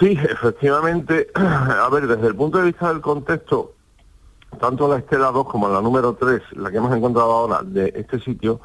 [0.00, 3.76] Sí, efectivamente, a ver, desde el punto de vista del contexto,
[4.60, 8.20] tanto la estela 2 como la número 3, la que hemos encontrado ahora de este
[8.20, 8.60] sitio,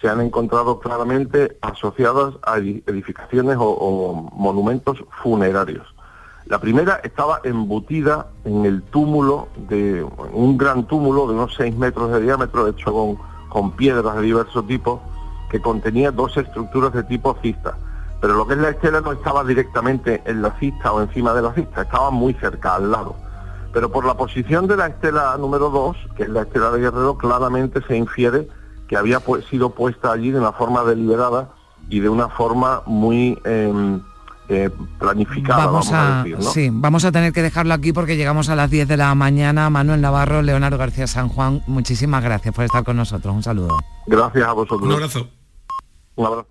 [0.00, 5.86] se han encontrado claramente asociadas a edi- edificaciones o, o monumentos funerarios.
[6.46, 12.10] La primera estaba embutida en el túmulo de un gran túmulo de unos 6 metros
[12.10, 13.16] de diámetro, hecho con,
[13.48, 15.00] con piedras de diversos tipos,
[15.50, 17.76] que contenía dos estructuras de tipo cista.
[18.20, 21.42] pero lo que es la estela no estaba directamente en la cista o encima de
[21.42, 23.14] la cista, estaba muy cerca, al lado.
[23.72, 27.16] Pero por la posición de la estela número 2, que es la estela de Guerrero,
[27.16, 28.48] claramente se infiere
[28.86, 31.50] que había pu- sido puesta allí de una forma deliberada
[31.88, 33.98] y de una forma muy eh,
[34.48, 36.50] eh, planificada, Vamos vamos, a, a, decir, ¿no?
[36.50, 39.70] sí, vamos a tener que dejarlo aquí porque llegamos a las 10 de la mañana.
[39.70, 43.34] Manuel Navarro, Leonardo García San Juan, muchísimas gracias por estar con nosotros.
[43.34, 43.78] Un saludo.
[44.06, 44.82] Gracias a vosotros.
[44.82, 45.26] Un abrazo.
[46.16, 46.48] Un abrazo.